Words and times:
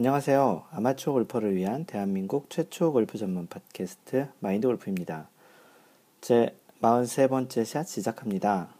안녕하세요. 0.00 0.64
아마추어 0.70 1.12
골퍼를 1.12 1.56
위한 1.56 1.84
대한민국 1.84 2.48
최초 2.48 2.90
골프 2.90 3.18
전문 3.18 3.46
팟캐스트 3.48 4.28
마인드 4.38 4.66
골프입니다. 4.66 5.28
제 6.22 6.56
43번째 6.80 7.66
샷 7.66 7.86
시작합니다. 7.86 8.70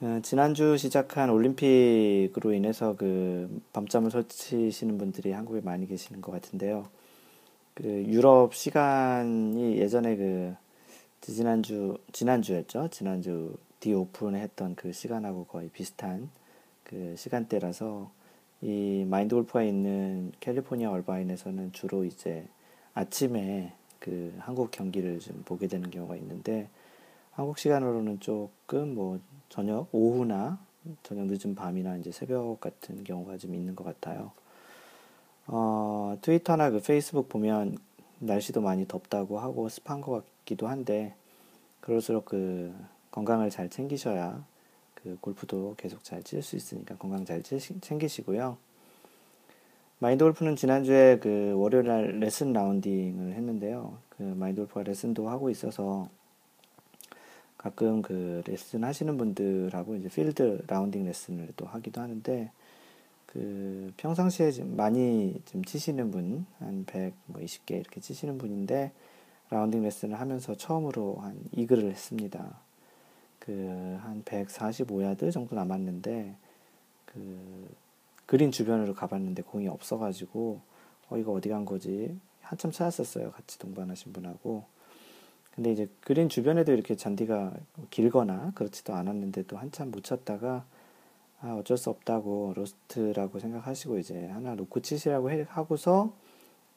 어, 0.00 0.20
지난주 0.22 0.76
시작한 0.76 1.30
올림픽으로 1.30 2.52
인해서 2.52 2.94
그 2.94 3.60
밤잠을 3.72 4.12
설치시는 4.12 4.98
분들이 4.98 5.32
한국에 5.32 5.62
많이 5.62 5.88
계시는 5.88 6.20
것 6.20 6.30
같은데요. 6.30 6.86
그 7.74 7.82
유럽 8.06 8.54
시간이 8.54 9.78
예전에 9.78 10.14
그 10.14 10.54
지난주 11.22 11.98
지난주였죠. 12.12 12.86
지난주 12.92 13.56
디 13.80 13.92
오픈에 13.92 14.38
했던 14.40 14.76
그 14.76 14.92
시간하고 14.92 15.46
거의 15.46 15.70
비슷한 15.70 16.30
그 16.84 17.16
시간대라서 17.18 18.19
이 18.62 19.06
마인드 19.08 19.34
골프가 19.34 19.62
있는 19.62 20.32
캘리포니아 20.40 20.90
얼바인에서는 20.90 21.72
주로 21.72 22.04
이제 22.04 22.46
아침에 22.94 23.72
그 23.98 24.34
한국 24.38 24.70
경기를 24.70 25.18
좀 25.18 25.42
보게 25.44 25.66
되는 25.66 25.90
경우가 25.90 26.16
있는데 26.16 26.68
한국 27.32 27.58
시간으로는 27.58 28.20
조금 28.20 28.94
뭐 28.94 29.18
저녁 29.48 29.88
오후나 29.92 30.58
저녁 31.02 31.26
늦은 31.26 31.54
밤이나 31.54 31.96
이제 31.96 32.10
새벽 32.10 32.60
같은 32.60 33.02
경우가 33.04 33.38
좀 33.38 33.54
있는 33.54 33.74
것 33.74 33.84
같아요. 33.84 34.32
어, 35.46 36.16
트위터나 36.20 36.70
그 36.70 36.80
페이스북 36.80 37.28
보면 37.28 37.78
날씨도 38.18 38.60
많이 38.60 38.86
덥다고 38.86 39.38
하고 39.38 39.68
습한 39.68 40.00
것 40.00 40.24
같기도 40.24 40.68
한데 40.68 41.14
그럴수록 41.80 42.26
그 42.26 42.74
건강을 43.10 43.50
잘 43.50 43.68
챙기셔야 43.68 44.44
그 45.02 45.16
골프도 45.20 45.74
계속 45.76 46.04
잘 46.04 46.22
칠 46.22 46.42
수 46.42 46.56
있으니까 46.56 46.96
건강 46.96 47.24
잘 47.24 47.42
챙기시고요. 47.42 48.56
마인드 49.98 50.24
골프는 50.24 50.56
지난주에 50.56 51.18
그 51.18 51.54
월요일 51.56 51.86
날 51.86 52.20
레슨 52.20 52.52
라운딩을 52.52 53.34
했는데요. 53.34 53.98
그 54.08 54.22
마인드 54.22 54.60
골프가 54.62 54.82
레슨도 54.82 55.28
하고 55.28 55.50
있어서 55.50 56.08
가끔 57.58 58.00
그 58.00 58.42
레슨 58.46 58.84
하시는 58.84 59.18
분들하고 59.18 59.96
이제 59.96 60.08
필드 60.08 60.64
라운딩 60.66 61.04
레슨을 61.04 61.50
또 61.56 61.66
하기도 61.66 62.00
하는데 62.00 62.50
그 63.26 63.92
평상시에 63.98 64.50
좀 64.52 64.74
많이 64.76 65.40
좀 65.44 65.62
치시는 65.62 66.10
분, 66.10 66.46
한 66.58 66.84
100, 66.86 67.12
뭐 67.26 67.40
20개 67.42 67.78
이렇게 67.78 68.00
치시는 68.00 68.38
분인데 68.38 68.92
라운딩 69.50 69.82
레슨을 69.82 70.18
하면서 70.18 70.54
처음으로 70.54 71.16
한 71.16 71.38
이글을 71.52 71.90
했습니다. 71.90 72.58
그 73.50 73.80
한 74.02 74.22
145야드 74.24 75.32
정도 75.32 75.54
남았는데 75.56 76.34
그 77.06 77.68
그린 78.26 78.52
주변으로 78.52 78.94
가봤는데 78.94 79.42
공이 79.42 79.68
없어가지고 79.68 80.60
어 81.08 81.16
이거 81.16 81.32
어디 81.32 81.48
간 81.48 81.64
거지? 81.64 82.16
한참 82.42 82.70
찾았었어요 82.70 83.32
같이 83.32 83.58
동반하신 83.58 84.12
분하고. 84.12 84.64
근데 85.54 85.72
이제 85.72 85.88
그린 86.00 86.28
주변에도 86.28 86.72
이렇게 86.72 86.94
잔디가 86.94 87.54
길거나 87.90 88.52
그렇지도 88.54 88.94
않았는데 88.94 89.44
또 89.44 89.58
한참 89.58 89.90
못 89.90 90.04
쳤다가 90.04 90.64
아 91.40 91.54
어쩔 91.54 91.76
수 91.76 91.90
없다고 91.90 92.54
로스트라고 92.56 93.38
생각하시고 93.40 93.98
이제 93.98 94.26
하나 94.28 94.54
놓고 94.54 94.80
치시라고 94.80 95.30
하고서 95.48 96.14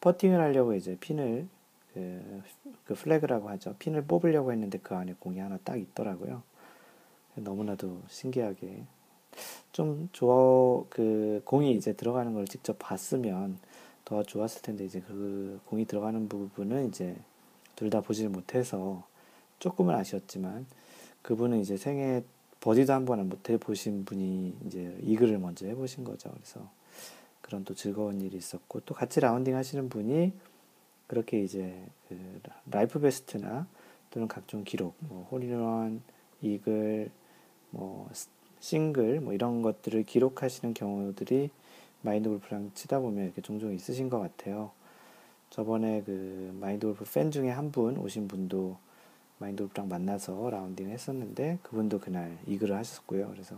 퍼팅을 0.01 0.39
하려고 0.41 0.73
이제 0.73 0.97
핀을 0.99 1.47
그, 1.93 2.41
그 2.85 2.95
플래그라고 2.95 3.49
하죠. 3.49 3.75
핀을 3.77 4.05
뽑으려고 4.05 4.51
했는데 4.51 4.79
그 4.79 4.95
안에 4.95 5.15
공이 5.19 5.39
하나 5.39 5.57
딱 5.63 5.77
있더라고요 5.79 6.41
너무나도 7.35 8.01
신기하게 8.07 8.83
좀 9.71 10.09
좋아 10.11 10.83
그 10.89 11.41
공이 11.45 11.73
이제 11.73 11.93
들어가는 11.93 12.33
걸 12.33 12.45
직접 12.47 12.77
봤으면 12.79 13.57
더 14.05 14.23
좋았을 14.23 14.61
텐데 14.61 14.85
이제 14.85 15.01
그 15.01 15.59
공이 15.65 15.85
들어가는 15.85 16.27
부분은 16.29 16.89
이제 16.89 17.15
둘 17.75 17.89
다 17.89 18.01
보지를 18.01 18.29
못해서 18.29 19.03
조금은 19.59 19.95
아쉬웠지만 19.95 20.65
그분은 21.21 21.59
이제 21.59 21.77
생애 21.77 22.23
버디도 22.59 22.93
한 22.93 23.05
번은 23.05 23.29
못 23.29 23.49
해보신 23.49 24.05
분이 24.05 24.55
이제 24.65 24.97
이글을 25.01 25.37
먼저 25.39 25.65
해보신 25.65 26.03
거죠. 26.03 26.29
그래서 26.31 26.69
그런 27.41 27.65
또 27.65 27.73
즐거운 27.73 28.21
일이 28.21 28.37
있었고 28.37 28.81
또 28.81 28.93
같이 28.93 29.19
라운딩 29.19 29.55
하시는 29.55 29.89
분이 29.89 30.33
그렇게 31.07 31.41
이제 31.43 31.85
그 32.07 32.39
life 32.71 32.99
best나 32.99 33.67
또는 34.11 34.27
각종 34.27 34.63
기록, 34.63 34.95
뭐 34.99 35.27
홀인원, 35.31 36.01
이글, 36.41 37.09
뭐 37.73 38.07
싱글 38.59 39.19
뭐 39.19 39.33
이런 39.33 39.61
것들을 39.61 40.03
기록하시는 40.03 40.73
경우들이 40.73 41.49
마인드 42.01 42.29
골프랑 42.29 42.71
치다 42.75 42.99
보면 42.99 43.25
이렇게 43.25 43.41
종종 43.41 43.73
있으신 43.73 44.09
것 44.09 44.19
같아요. 44.19 44.71
저번에 45.49 46.03
그 46.03 46.55
마인드 46.59 46.85
골프 46.87 47.03
팬 47.11 47.31
중에 47.31 47.49
한 47.49 47.71
분 47.71 47.97
오신 47.97 48.27
분도 48.27 48.77
마인드 49.39 49.63
골프랑 49.63 49.89
만나서 49.89 50.49
라운딩 50.49 50.89
했었는데 50.89 51.59
그분도 51.63 51.99
그날 51.99 52.37
이글을 52.47 52.75
하셨고요. 52.75 53.29
그래서 53.31 53.55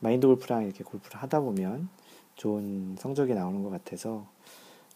마인드 0.00 0.26
골프랑 0.26 0.64
이렇게 0.64 0.84
골프를 0.84 1.20
하다 1.20 1.40
보면 1.40 1.88
좋은 2.36 2.96
성적이 2.98 3.34
나오는 3.34 3.62
것 3.64 3.70
같아서 3.70 4.26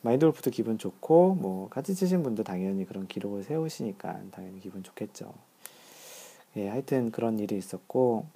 마인드 0.02 0.24
골프도 0.26 0.50
기분 0.50 0.78
좋고 0.78 1.34
뭐 1.34 1.68
같이 1.68 1.94
치신 1.94 2.22
분도 2.22 2.44
당연히 2.44 2.84
그런 2.84 3.06
기록을 3.08 3.42
세우시니까 3.42 4.20
당연히 4.30 4.60
기분 4.60 4.82
좋겠죠. 4.82 5.32
예, 6.56 6.68
하여튼 6.68 7.10
그런 7.10 7.38
일이 7.38 7.56
있었고 7.56 8.26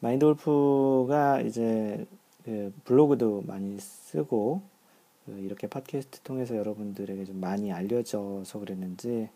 마인드 0.00 0.24
골프가 0.24 1.40
이제 1.40 2.06
그 2.44 2.72
블로그도 2.84 3.42
많이 3.46 3.78
쓰고 3.78 4.62
그 5.26 5.32
이렇게 5.40 5.66
팟캐스트 5.66 6.20
통해서 6.20 6.56
여러분들에게 6.56 7.24
좀 7.24 7.40
많이 7.40 7.72
알려져서 7.72 8.58
그랬는지 8.60 9.28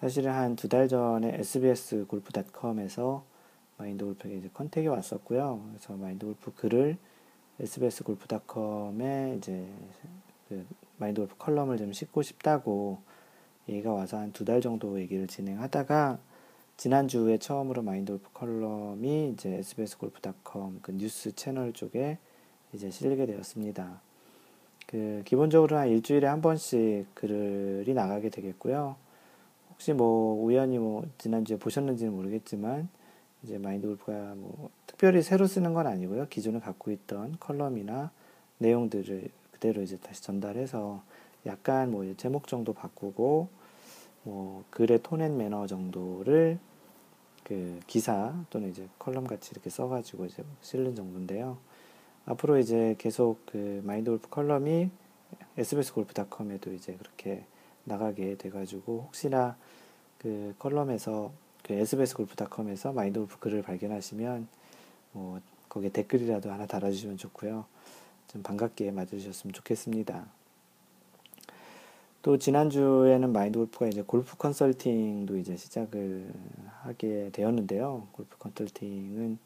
사실은 0.00 0.32
한 0.32 0.56
두 0.56 0.68
달 0.68 0.88
전에 0.88 1.36
SBS 1.38 2.04
골프닷컴에서 2.08 3.24
마인드 3.78 4.04
골프에게 4.04 4.36
이제 4.38 4.50
contact이 4.52 4.88
왔었고요. 4.88 5.62
그래서 5.70 5.94
마인드 5.94 6.26
골프 6.26 6.52
글을 6.54 6.96
SBS 7.60 8.02
골프닷컴에 8.04 9.36
이제 9.38 9.66
그 10.48 10.66
마인드 10.98 11.20
골프 11.20 11.36
컬럼을 11.38 11.78
좀 11.78 11.92
싣고 11.92 12.22
싶다고 12.22 12.98
얘기가 13.68 13.92
와서 13.92 14.18
한 14.18 14.32
두 14.32 14.44
달 14.44 14.60
정도 14.60 15.00
얘기를 15.00 15.26
진행하다가 15.28 16.18
지난주에 16.82 17.38
처음으로 17.38 17.82
마인드 17.82 18.10
골프 18.10 18.28
컬럼이 18.32 19.28
이제 19.28 19.50
sbs골프닷컴 19.50 20.80
그 20.82 20.90
뉴스 20.90 21.32
채널 21.36 21.72
쪽에 21.72 22.18
이제 22.72 22.90
실리게 22.90 23.24
되었습니다. 23.26 24.00
그 24.88 25.22
기본적으로 25.24 25.76
한 25.76 25.86
일주일에 25.86 26.26
한 26.26 26.42
번씩 26.42 27.06
글이 27.14 27.94
나가게 27.94 28.30
되겠고요. 28.30 28.96
혹시 29.70 29.92
뭐 29.92 30.42
우연히 30.42 30.78
뭐 30.78 31.06
지난주에 31.18 31.56
보셨는지는 31.56 32.12
모르겠지만 32.12 32.88
이제 33.44 33.58
마인드 33.58 33.86
골프가 33.86 34.34
뭐 34.34 34.68
특별히 34.88 35.22
새로 35.22 35.46
쓰는 35.46 35.74
건 35.74 35.86
아니고요. 35.86 36.26
기존에 36.30 36.58
갖고 36.58 36.90
있던 36.90 37.36
컬럼이나 37.38 38.10
내용들을 38.58 39.28
그대로 39.52 39.82
이제 39.82 39.98
다시 39.98 40.20
전달해서 40.20 41.00
약간 41.46 41.92
뭐 41.92 42.12
제목 42.16 42.48
정도 42.48 42.72
바꾸고 42.72 43.46
뭐 44.24 44.64
글의 44.70 44.98
tone 45.04 45.20
and 45.20 45.36
manner 45.36 45.68
정도를 45.68 46.58
그 47.52 47.80
기사 47.86 48.34
또는 48.48 48.70
이제 48.70 48.88
컬럼 48.98 49.26
같이 49.26 49.50
이렇게 49.52 49.68
써가지고 49.68 50.24
이제 50.24 50.42
실는 50.62 50.94
정도인데요. 50.94 51.58
앞으로 52.24 52.56
이제 52.56 52.94
계속 52.96 53.44
그 53.44 53.82
마인드 53.84 54.10
골프 54.10 54.30
컬럼이 54.30 54.88
SBS 55.58 55.92
골프닷컴에도 55.92 56.72
이제 56.72 56.94
그렇게 56.94 57.44
나가게 57.84 58.36
돼가지고 58.38 59.04
혹시나 59.08 59.58
그 60.16 60.54
컬럼에서 60.58 61.30
그 61.62 61.74
SBS 61.74 62.14
골프닷컴에서 62.16 62.94
마인드 62.94 63.20
골프 63.20 63.38
글을 63.38 63.60
발견하시면 63.60 64.48
뭐 65.12 65.38
거기에 65.68 65.90
댓글이라도 65.90 66.50
하나 66.50 66.64
달아주시면 66.64 67.18
좋고요. 67.18 67.66
좀 68.28 68.42
반갑게 68.42 68.92
맞아주셨으면 68.92 69.52
좋겠습니다. 69.52 70.24
또 72.22 72.38
지난주에는 72.38 73.30
마인드 73.30 73.58
골프가 73.58 73.88
이제 73.88 74.00
골프 74.00 74.38
컨설팅도 74.38 75.36
이제 75.36 75.54
시작을 75.58 76.32
하게 76.82 77.30
되었는데요. 77.32 78.08
골프 78.12 78.36
컨설팅은 78.38 79.38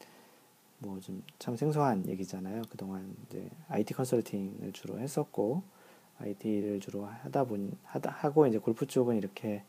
뭐 0.79 0.99
좀 0.99 1.23
참 1.39 1.55
생소한 1.55 2.07
얘기잖아요. 2.07 2.63
그동안 2.69 3.15
이제 3.27 3.49
IT 3.69 3.93
컨설팅을 3.93 4.73
주로 4.73 4.99
했었고 4.99 5.63
IT를 6.19 6.79
주로 6.79 7.05
하다 7.05 7.45
본 7.45 7.77
하다 7.83 8.11
하고 8.11 8.47
이제 8.47 8.57
골프 8.57 8.85
쪽은 8.87 9.17
이렇게 9.17 9.63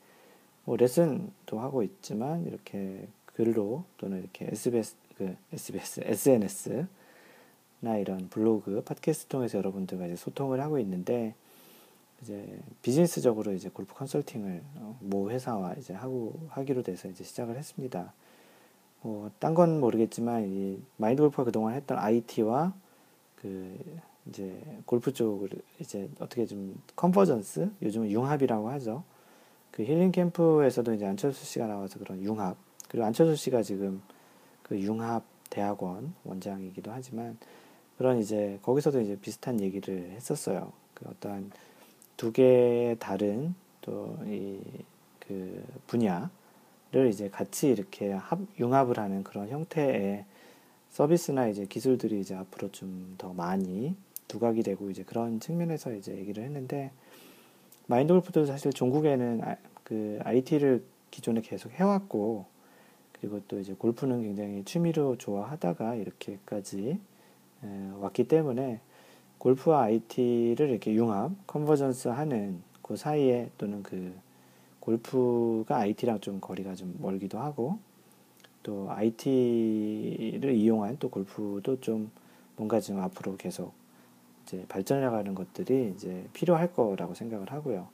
뭐 0.64 0.76
레슨도 0.76 1.58
하고 1.60 1.82
있지만 1.82 2.46
이렇게 2.46 3.06
글로 3.26 3.84
또는 3.98 4.20
이렇게 4.20 4.46
SBS 4.46 4.96
그 5.16 5.36
SBS 5.52 6.00
SNS나 6.04 6.88
이런 7.98 8.28
블로그 8.28 8.82
팟캐스트 8.82 9.28
통해서 9.28 9.58
여러분들과 9.58 10.06
이제 10.06 10.16
소통을 10.16 10.60
하고 10.60 10.78
있는데 10.78 11.34
이제 12.22 12.58
비즈니스적으로 12.82 13.52
이제 13.52 13.68
골프 13.68 13.94
컨설팅을 13.94 14.62
어, 14.76 14.98
모 15.00 15.30
회사와 15.30 15.74
이제 15.74 15.94
하고 15.94 16.34
하기로 16.48 16.82
돼서 16.82 17.08
이제 17.08 17.24
시작을 17.24 17.56
했습니다. 17.56 18.12
뭐딴건 19.02 19.80
모르겠지만 19.80 20.48
이 20.48 20.82
마인드 20.96 21.22
골프가 21.22 21.44
그동안 21.44 21.74
했던 21.74 21.98
IT와 21.98 22.74
그 23.36 23.78
이제 24.28 24.60
골프 24.84 25.12
쪽을 25.12 25.48
이제 25.78 26.08
어떻게 26.18 26.44
좀 26.46 26.80
컨버전스 26.96 27.70
요즘은 27.82 28.10
융합이라고 28.10 28.68
하죠. 28.70 29.04
그 29.70 29.84
힐링 29.84 30.10
캠프에서도 30.10 30.94
이제 30.94 31.06
안철수 31.06 31.44
씨가 31.44 31.66
나와서 31.66 31.98
그런 31.98 32.22
융합 32.22 32.56
그리고 32.88 33.06
안철수 33.06 33.36
씨가 33.36 33.62
지금 33.62 34.02
그 34.62 34.78
융합 34.80 35.22
대학원 35.50 36.14
원장이기도 36.24 36.90
하지만 36.90 37.38
그런 37.96 38.18
이제 38.18 38.58
거기서도 38.62 39.00
이제 39.00 39.16
비슷한 39.20 39.60
얘기를 39.60 40.10
했었어요. 40.10 40.72
그 40.94 41.08
어떠한 41.08 41.50
두 42.18 42.32
개의 42.32 42.98
다른 42.98 43.54
또 43.80 44.18
이 44.26 44.60
그 45.28 45.62
분야를 45.86 47.10
이제 47.10 47.28
같이 47.28 47.68
이렇게 47.68 48.12
합, 48.12 48.38
융합을 48.58 48.98
하는 48.98 49.22
그런 49.22 49.48
형태의 49.50 50.24
서비스나 50.88 51.48
이제 51.48 51.66
기술들이 51.66 52.18
이제 52.20 52.34
앞으로 52.34 52.72
좀 52.72 53.14
더 53.18 53.32
많이 53.34 53.94
두각이 54.28 54.62
되고 54.62 54.90
이제 54.90 55.02
그런 55.02 55.40
측면에서 55.40 55.92
이제 55.92 56.16
얘기를 56.16 56.44
했는데 56.44 56.92
마인드 57.86 58.12
골프도 58.12 58.46
사실 58.46 58.72
종국에는 58.72 59.42
아, 59.44 59.56
그 59.84 60.18
IT를 60.22 60.84
기존에 61.10 61.40
계속 61.40 61.72
해왔고 61.72 62.46
그리고 63.12 63.40
또 63.48 63.58
이제 63.58 63.74
골프는 63.74 64.22
굉장히 64.22 64.64
취미로 64.64 65.16
좋아하다가 65.18 65.96
이렇게까지 65.96 67.00
왔기 68.00 68.28
때문에 68.28 68.80
골프와 69.38 69.82
IT를 69.82 70.70
이렇게 70.70 70.92
융합, 70.94 71.32
컨버전스 71.46 72.08
하는 72.08 72.60
그 72.82 72.96
사이에 72.96 73.50
또는 73.58 73.82
그 73.82 74.14
골프가 74.80 75.76
IT랑 75.76 76.20
좀 76.20 76.40
거리가 76.40 76.74
좀 76.74 76.96
멀기도 77.00 77.38
하고 77.38 77.78
또 78.62 78.90
IT를 78.90 80.54
이용한 80.54 80.96
또 80.98 81.08
골프도 81.08 81.80
좀 81.80 82.10
뭔가 82.56 82.80
좀 82.80 83.00
앞으로 83.00 83.36
계속 83.36 83.72
이제 84.44 84.64
발전해 84.68 85.04
나가는 85.04 85.34
것들이 85.34 85.92
이제 85.94 86.26
필요할 86.32 86.72
거라고 86.72 87.14
생각을 87.14 87.52
하고요. 87.52 87.88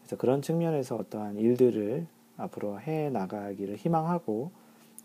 그래서 0.00 0.16
그런 0.16 0.40
측면에서 0.40 0.96
어떠한 0.96 1.36
일들을 1.36 2.06
앞으로 2.36 2.80
해 2.80 3.10
나가기를 3.10 3.76
희망하고 3.76 4.52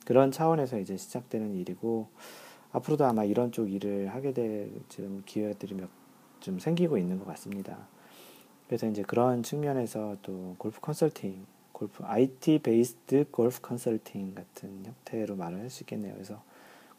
그런 0.05 0.31
차원에서 0.31 0.79
이제 0.79 0.97
시작되는 0.97 1.55
일이고 1.55 2.07
앞으로도 2.73 3.05
아마 3.05 3.23
이런 3.23 3.51
쪽 3.51 3.71
일을 3.71 4.09
하게 4.13 4.33
될 4.33 4.71
지금 4.89 5.23
기회들이 5.25 5.75
몇 5.75 5.89
좀 6.41 6.59
생기고 6.59 6.97
있는 6.97 7.19
것 7.19 7.25
같습니다. 7.27 7.77
그래서 8.67 8.87
이제 8.87 9.03
그런 9.03 9.43
측면에서 9.43 10.17
또 10.21 10.55
골프 10.57 10.81
컨설팅, 10.81 11.45
골프 11.71 12.03
IT 12.03 12.59
based 12.59 13.25
골프 13.31 13.61
컨설팅 13.61 14.33
같은 14.33 14.83
형태로 14.85 15.35
말을 15.35 15.59
할 15.59 15.69
수 15.69 15.83
있겠네요. 15.83 16.13
그래서 16.13 16.41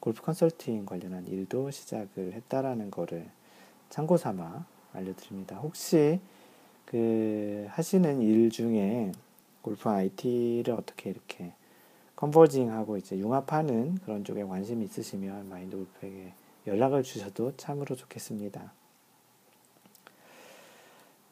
골프 0.00 0.22
컨설팅 0.22 0.86
관련한 0.86 1.26
일도 1.26 1.70
시작을 1.70 2.32
했다라는 2.32 2.90
거를 2.90 3.28
참고 3.90 4.16
삼아 4.16 4.64
알려드립니다. 4.92 5.56
혹시 5.58 6.20
그 6.86 7.66
하시는 7.70 8.20
일 8.22 8.50
중에 8.50 9.12
골프 9.60 9.88
IT를 9.88 10.74
어떻게 10.74 11.10
이렇게 11.10 11.52
converging하고 12.22 12.98
이제 12.98 13.18
융합하는 13.18 13.96
그런 14.04 14.22
쪽에 14.22 14.44
관심이 14.44 14.84
있으시면 14.84 15.48
마인드 15.48 15.76
골프에게 15.76 16.32
연락을 16.68 17.02
주셔도 17.02 17.52
참으로 17.56 17.96
좋겠습니다. 17.96 18.72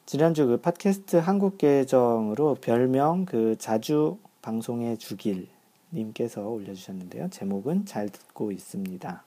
지난주 0.05 0.45
그 0.47 0.57
팟캐스트 0.57 1.15
한국 1.15 1.57
계정으로 1.57 2.55
별명 2.55 3.23
그 3.23 3.55
자주 3.57 4.17
방송해 4.41 4.97
주길 4.97 5.47
님께서 5.93 6.45
올려주셨는데요. 6.45 7.29
제목은 7.29 7.85
잘 7.85 8.09
듣고 8.09 8.51
있습니다. 8.51 9.23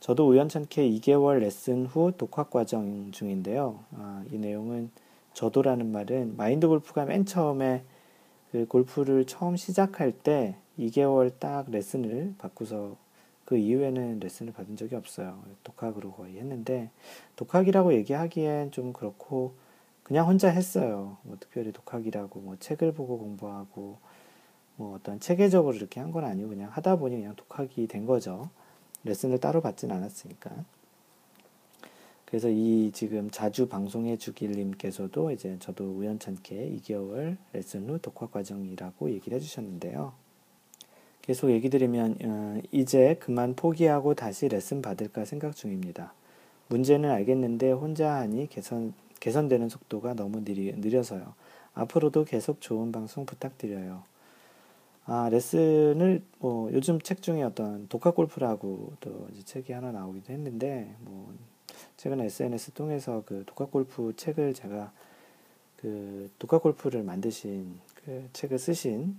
저도 0.00 0.28
우연찮게 0.28 0.90
2개월 0.90 1.38
레슨 1.38 1.86
후 1.86 2.12
독학 2.12 2.50
과정 2.50 3.10
중인데요. 3.10 3.78
아, 3.96 4.22
이 4.30 4.36
내용은 4.36 4.90
저도라는 5.32 5.90
말은 5.90 6.36
마인드 6.36 6.68
골프가 6.68 7.06
맨 7.06 7.24
처음에 7.24 7.82
그 8.52 8.66
골프를 8.66 9.26
처음 9.26 9.56
시작할 9.56 10.12
때 10.12 10.56
2개월 10.78 11.32
딱 11.38 11.70
레슨을 11.70 12.34
받고서 12.38 12.96
그 13.44 13.56
이후에는 13.56 14.20
레슨을 14.20 14.52
받은 14.52 14.76
적이 14.76 14.96
없어요. 14.96 15.42
독학으로 15.64 16.12
거의 16.12 16.38
했는데 16.38 16.90
독학이라고 17.36 17.94
얘기하기엔 17.94 18.70
좀 18.72 18.92
그렇고 18.92 19.54
그냥 20.02 20.26
혼자 20.26 20.48
했어요. 20.50 21.18
뭐 21.22 21.36
특별히 21.40 21.72
독학이라고 21.72 22.40
뭐 22.40 22.56
책을 22.60 22.92
보고 22.92 23.18
공부하고 23.18 23.98
뭐 24.76 24.94
어떤 24.94 25.20
체계적으로 25.20 25.76
이렇게 25.76 26.00
한 26.00 26.12
건 26.12 26.24
아니고 26.24 26.50
그냥 26.50 26.70
하다 26.72 26.96
보니 26.96 27.16
그냥 27.16 27.34
독학이 27.36 27.86
된 27.88 28.06
거죠. 28.06 28.48
레슨을 29.04 29.38
따로 29.40 29.60
받진 29.60 29.90
않았으니까. 29.92 30.50
그래서 32.28 32.50
이 32.50 32.90
지금 32.92 33.30
자주 33.30 33.68
방송해 33.68 34.18
주길 34.18 34.52
님께서도 34.52 35.30
이제 35.30 35.56
저도 35.60 35.84
우연찮게 35.92 36.76
2개월 36.76 37.38
레슨 37.54 37.88
후 37.88 37.98
독학 37.98 38.32
과정이라고 38.32 39.08
얘기를 39.12 39.34
해주셨는데요. 39.36 40.12
계속 41.22 41.50
얘기 41.50 41.70
드리면 41.70 42.18
어, 42.22 42.60
이제 42.70 43.16
그만 43.18 43.56
포기하고 43.56 44.14
다시 44.14 44.46
레슨 44.46 44.82
받을까 44.82 45.24
생각 45.24 45.56
중입니다. 45.56 46.12
문제는 46.68 47.10
알겠는데 47.10 47.72
혼자 47.72 48.16
하니 48.16 48.46
개선 48.50 48.92
개선되는 49.20 49.70
속도가 49.70 50.12
너무 50.12 50.44
느리, 50.44 50.70
느려서요. 50.76 51.32
앞으로도 51.72 52.26
계속 52.26 52.60
좋은 52.60 52.92
방송 52.92 53.24
부탁드려요. 53.24 54.02
아, 55.06 55.30
레슨을 55.30 56.22
뭐 56.40 56.70
요즘 56.74 57.00
책 57.00 57.22
중에 57.22 57.42
어떤 57.42 57.88
독학 57.88 58.14
골프라고 58.14 58.92
또 59.00 59.28
책이 59.46 59.72
하나 59.72 59.92
나오기도 59.92 60.30
했는데 60.30 60.94
뭐 61.00 61.32
최근에 61.96 62.24
SNS 62.26 62.72
통해서 62.72 63.22
그 63.26 63.44
독학 63.46 63.70
골프 63.70 64.14
책을 64.16 64.54
제가 64.54 64.92
그 65.76 66.30
독학 66.38 66.62
골프를 66.62 67.02
만드신 67.02 67.78
그 68.04 68.28
책을 68.32 68.58
쓰신 68.58 69.16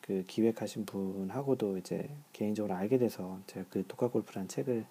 그 0.00 0.24
기획하신 0.26 0.84
분하고도 0.86 1.78
이제 1.78 2.08
개인적으로 2.32 2.74
알게 2.74 2.98
돼서 2.98 3.38
제가 3.46 3.66
그 3.70 3.84
독학 3.86 4.12
골프란 4.12 4.48
책을 4.48 4.84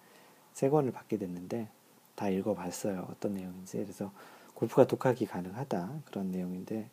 세 0.52 0.68
권을 0.70 0.92
받게 0.92 1.18
됐는데 1.18 1.68
다 2.14 2.28
읽어봤어요. 2.28 3.08
어떤 3.10 3.34
내용인지. 3.34 3.78
그래서 3.78 4.12
골프가 4.54 4.86
독학이 4.86 5.26
가능하다. 5.26 6.02
그런 6.06 6.30
내용인데 6.30 6.88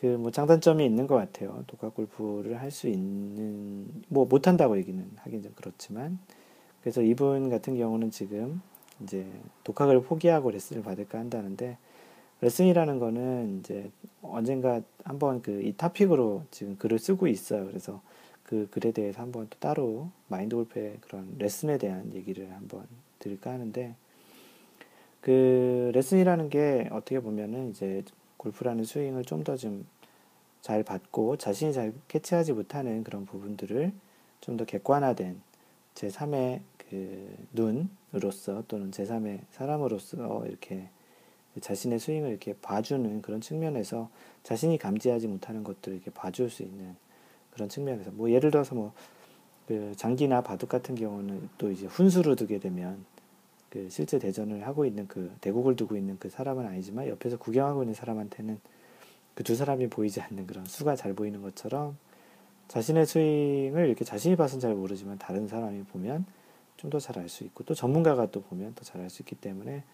그 0.00 0.06
뭐 0.18 0.30
장단점이 0.30 0.84
있는 0.84 1.06
것 1.06 1.16
같아요. 1.16 1.64
독학 1.66 1.94
골프를 1.94 2.60
할 2.60 2.70
수 2.70 2.88
있는 2.88 3.88
뭐 4.08 4.26
못한다고 4.26 4.76
얘기는 4.78 5.10
하긴 5.16 5.42
좀 5.42 5.52
그렇지만 5.56 6.18
그래서 6.80 7.02
이분 7.02 7.48
같은 7.50 7.76
경우는 7.76 8.10
지금 8.10 8.60
이제 9.02 9.26
독학을 9.64 10.02
포기하고 10.02 10.50
레슨을 10.50 10.82
받을까 10.82 11.18
한다는데 11.18 11.76
레슨이라는 12.40 12.98
거는 12.98 13.60
이제 13.60 13.90
언젠가 14.22 14.80
한번 15.04 15.42
그 15.42 15.62
이 15.62 15.72
타픽으로 15.76 16.44
지금 16.50 16.76
글을 16.76 16.98
쓰고 16.98 17.26
있어요. 17.28 17.66
그래서 17.66 18.00
그 18.42 18.68
글에 18.70 18.92
대해서 18.92 19.22
한번 19.22 19.46
또 19.50 19.58
따로 19.58 20.08
마인드 20.28 20.54
골프의 20.56 20.98
그런 21.00 21.34
레슨에 21.38 21.78
대한 21.78 22.12
얘기를 22.14 22.50
한번 22.52 22.86
드릴까 23.18 23.50
하는데 23.52 23.94
그 25.20 25.90
레슨이라는 25.94 26.50
게 26.50 26.88
어떻게 26.92 27.20
보면은 27.20 27.70
이제 27.70 28.02
골프라는 28.36 28.84
스윙을 28.84 29.24
좀 29.24 29.42
더 29.44 29.56
좀 29.56 29.86
잘 30.60 30.82
받고 30.82 31.36
자신이 31.36 31.74
잘 31.74 31.92
캐치하지 32.08 32.54
못하는 32.54 33.04
그런 33.04 33.26
부분들을 33.26 33.92
좀 34.40 34.56
더 34.56 34.64
객관화된 34.64 35.40
제3의 35.94 36.60
그 36.78 37.36
눈으로서 37.52 38.64
또는 38.68 38.90
제3의 38.90 39.40
사람으로서 39.50 40.46
이렇게 40.46 40.88
자신의 41.60 41.98
스윙을 41.98 42.30
이렇게 42.30 42.54
봐주는 42.54 43.22
그런 43.22 43.40
측면에서 43.40 44.10
자신이 44.42 44.78
감지하지 44.78 45.28
못하는 45.28 45.62
것들을 45.64 45.96
이렇게 45.96 46.10
봐줄 46.10 46.50
수 46.50 46.62
있는 46.62 46.96
그런 47.52 47.68
측면에서 47.68 48.10
뭐 48.10 48.30
예를 48.30 48.50
들어서 48.50 48.74
뭐 48.74 48.92
그 49.66 49.94
장기나 49.96 50.42
바둑 50.42 50.68
같은 50.68 50.94
경우는 50.94 51.48
또 51.56 51.70
이제 51.70 51.86
훈수로 51.86 52.34
두게 52.34 52.58
되면 52.58 53.04
그 53.70 53.88
실제 53.90 54.18
대전을 54.18 54.66
하고 54.66 54.84
있는 54.84 55.08
그 55.08 55.34
대국을 55.40 55.74
두고 55.74 55.96
있는 55.96 56.18
그 56.18 56.28
사람은 56.28 56.66
아니지만 56.66 57.08
옆에서 57.08 57.38
구경하고 57.38 57.82
있는 57.82 57.94
사람한테는 57.94 58.60
그 59.34 59.42
두 59.42 59.56
사람이 59.56 59.88
보이지 59.88 60.20
않는 60.20 60.46
그런 60.46 60.64
수가 60.64 60.94
잘 60.94 61.12
보이는 61.12 61.42
것처럼 61.42 61.96
자신의 62.68 63.06
스윙을 63.06 63.86
이렇게 63.86 64.04
자신이 64.04 64.36
봐서는 64.36 64.60
잘 64.60 64.74
모르지만 64.74 65.18
다른 65.18 65.46
사람이 65.48 65.84
보면 65.84 66.24
좀 66.76 66.90
더 66.90 66.98
잘 66.98 67.18
알 67.18 67.28
수 67.28 67.44
있고 67.44 67.64
또 67.64 67.74
전문가가 67.74 68.26
또 68.30 68.42
보면 68.42 68.74
더 68.74 68.82
잘 68.84 69.00
알 69.00 69.10
수 69.10 69.22
있기 69.22 69.36
때문에 69.36 69.84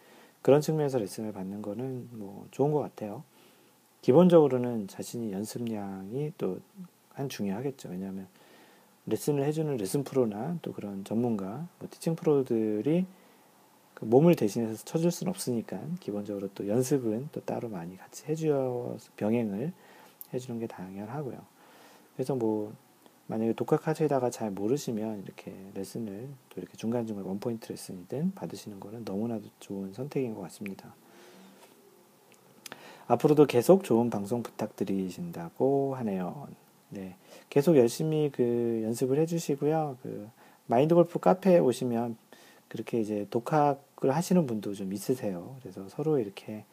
그런 0.43 0.61
측면에서 0.61 0.99
레슨을 0.99 1.33
받는 1.33 1.62
거는 1.62 2.09
뭐 2.12 2.47
좋은 2.50 2.73
것 2.73 2.81
같아요. 2.81 3.23
기본적으로는 4.03 4.89
자신이 4.89 5.33
연습량이 5.33 6.33
또 6.39 6.59
한 7.15 7.29
중요하겠죠. 7.29 7.91
왜냐하면 7.91 8.29
레슨을 9.07 9.45
해주는 9.45 9.77
레슨 9.77 10.05
프로나 10.05 10.59
또 10.62 10.73
그런 10.73 11.05
전문가, 11.05 11.67
뭐 11.79 11.89
티칭 11.91 12.15
프로들이 12.17 13.05
그 13.95 14.05
몸을 14.07 14.37
대신해서 14.37 14.83
쳐줄 14.85 15.11
수는 15.11 15.31
없으니까 15.31 15.79
기본적으로 15.99 16.49
또 16.55 16.67
연습은 16.69 17.29
또 17.33 17.41
따로 17.41 17.69
많이 17.69 17.99
같이 17.99 18.25
해주어 18.27 18.97
병행을 19.17 19.73
해주는 20.33 20.61
게 20.61 20.67
당연하고요. 20.67 21.39
그래서 22.21 22.35
뭐 22.35 22.75
만약에 23.29 23.55
독학하시다가 23.55 24.29
잘 24.29 24.50
모르시면 24.50 25.23
이렇게 25.23 25.55
레슨을 25.73 26.29
또 26.50 26.61
이렇게 26.61 26.77
중간중간 26.77 27.25
원포인트 27.25 27.73
레슨이든 27.73 28.35
받으시는 28.35 28.79
거는 28.79 29.07
너무나도 29.07 29.49
좋은 29.59 29.95
선택인 29.95 30.35
것 30.35 30.43
같습니다. 30.43 30.95
앞으로도 33.07 33.47
계속 33.47 33.85
좋은 33.85 34.11
방송 34.11 34.43
부탁드리신다고 34.43 35.95
하네요. 35.95 36.49
네. 36.91 37.17
계속 37.49 37.79
열심히 37.79 38.31
그 38.31 38.83
연습을 38.85 39.19
해주시고요. 39.21 39.97
그 40.03 40.29
마인드 40.67 40.95
골프 40.95 41.19
카페에 41.19 41.59
오시면 41.59 42.19
그렇게 42.69 43.00
이제 43.00 43.27
독학을 43.31 44.15
하시는 44.15 44.47
분도 44.47 44.75
좀 44.75 44.93
있으세요. 44.93 45.57
그래서 45.62 45.89
서로 45.89 46.19
이렇게 46.19 46.67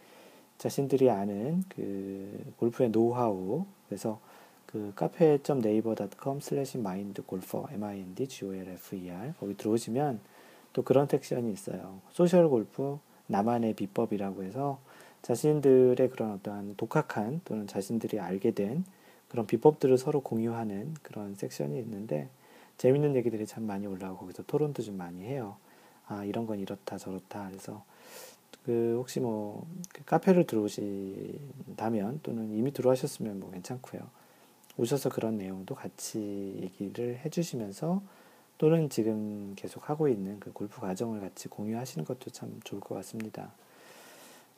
자신들이 0.58 1.10
아는 1.10 1.64
그 1.70 2.54
골프의 2.58 2.92
노하우, 2.92 3.66
그래서 3.88 4.20
그 4.68 4.92
cafe.naver.com 4.96 6.40
slash 6.40 6.78
mindgolfer 6.78 7.74
m-i-n-d-g-o-l-f-e-r 7.74 9.34
거기 9.40 9.58
들어오시면 9.58 10.20
또 10.74 10.84
그런 10.84 11.08
섹션이 11.08 11.52
있어요. 11.52 12.02
social 12.12 12.50
골프 12.50 13.00
나만의 13.28 13.74
비법이라고 13.74 14.44
해서 14.44 14.80
자신들의 15.22 16.10
그런 16.10 16.34
어떠한 16.34 16.76
독학한 16.78 17.42
또는 17.46 17.66
자신들이 17.66 18.20
알게 18.20 18.52
된 18.52 18.86
그런 19.30 19.48
비법들을 19.48 19.98
서로 19.98 20.22
공유하는 20.22 20.94
그런 21.02 21.36
섹션이 21.36 21.80
있는데 21.80 22.30
재밌는 22.78 23.16
얘기들이 23.16 23.46
참 23.48 23.64
많이 23.64 23.88
올라오고 23.88 24.20
거기서 24.20 24.44
토론도 24.44 24.84
좀 24.84 24.98
많이 24.98 25.24
해요. 25.24 25.58
아 26.08 26.24
이런 26.24 26.46
건 26.46 26.60
이렇다 26.60 26.98
저렇다 26.98 27.48
그래서 27.50 27.84
그 28.66 28.96
혹시 28.98 29.20
뭐그 29.20 30.04
카페를 30.06 30.46
들어오신다면 30.46 32.20
또는 32.22 32.52
이미 32.52 32.72
들어오셨으면 32.72 33.40
뭐 33.40 33.52
괜찮고요. 33.52 34.02
오셔서 34.78 35.10
그런 35.10 35.38
내용도 35.38 35.76
같이 35.76 36.58
얘기를 36.62 37.20
해주시면서 37.26 38.02
또는 38.58 38.90
지금 38.90 39.54
계속 39.56 39.90
하고 39.90 40.08
있는 40.08 40.40
그 40.40 40.52
골프 40.52 40.82
과정을 40.82 41.22
같이 41.22 41.48
공유하시는 41.48 42.06
것도 42.06 42.32
참 42.32 42.60
좋을 42.64 42.82
것 42.82 42.96
같습니다. 42.96 43.52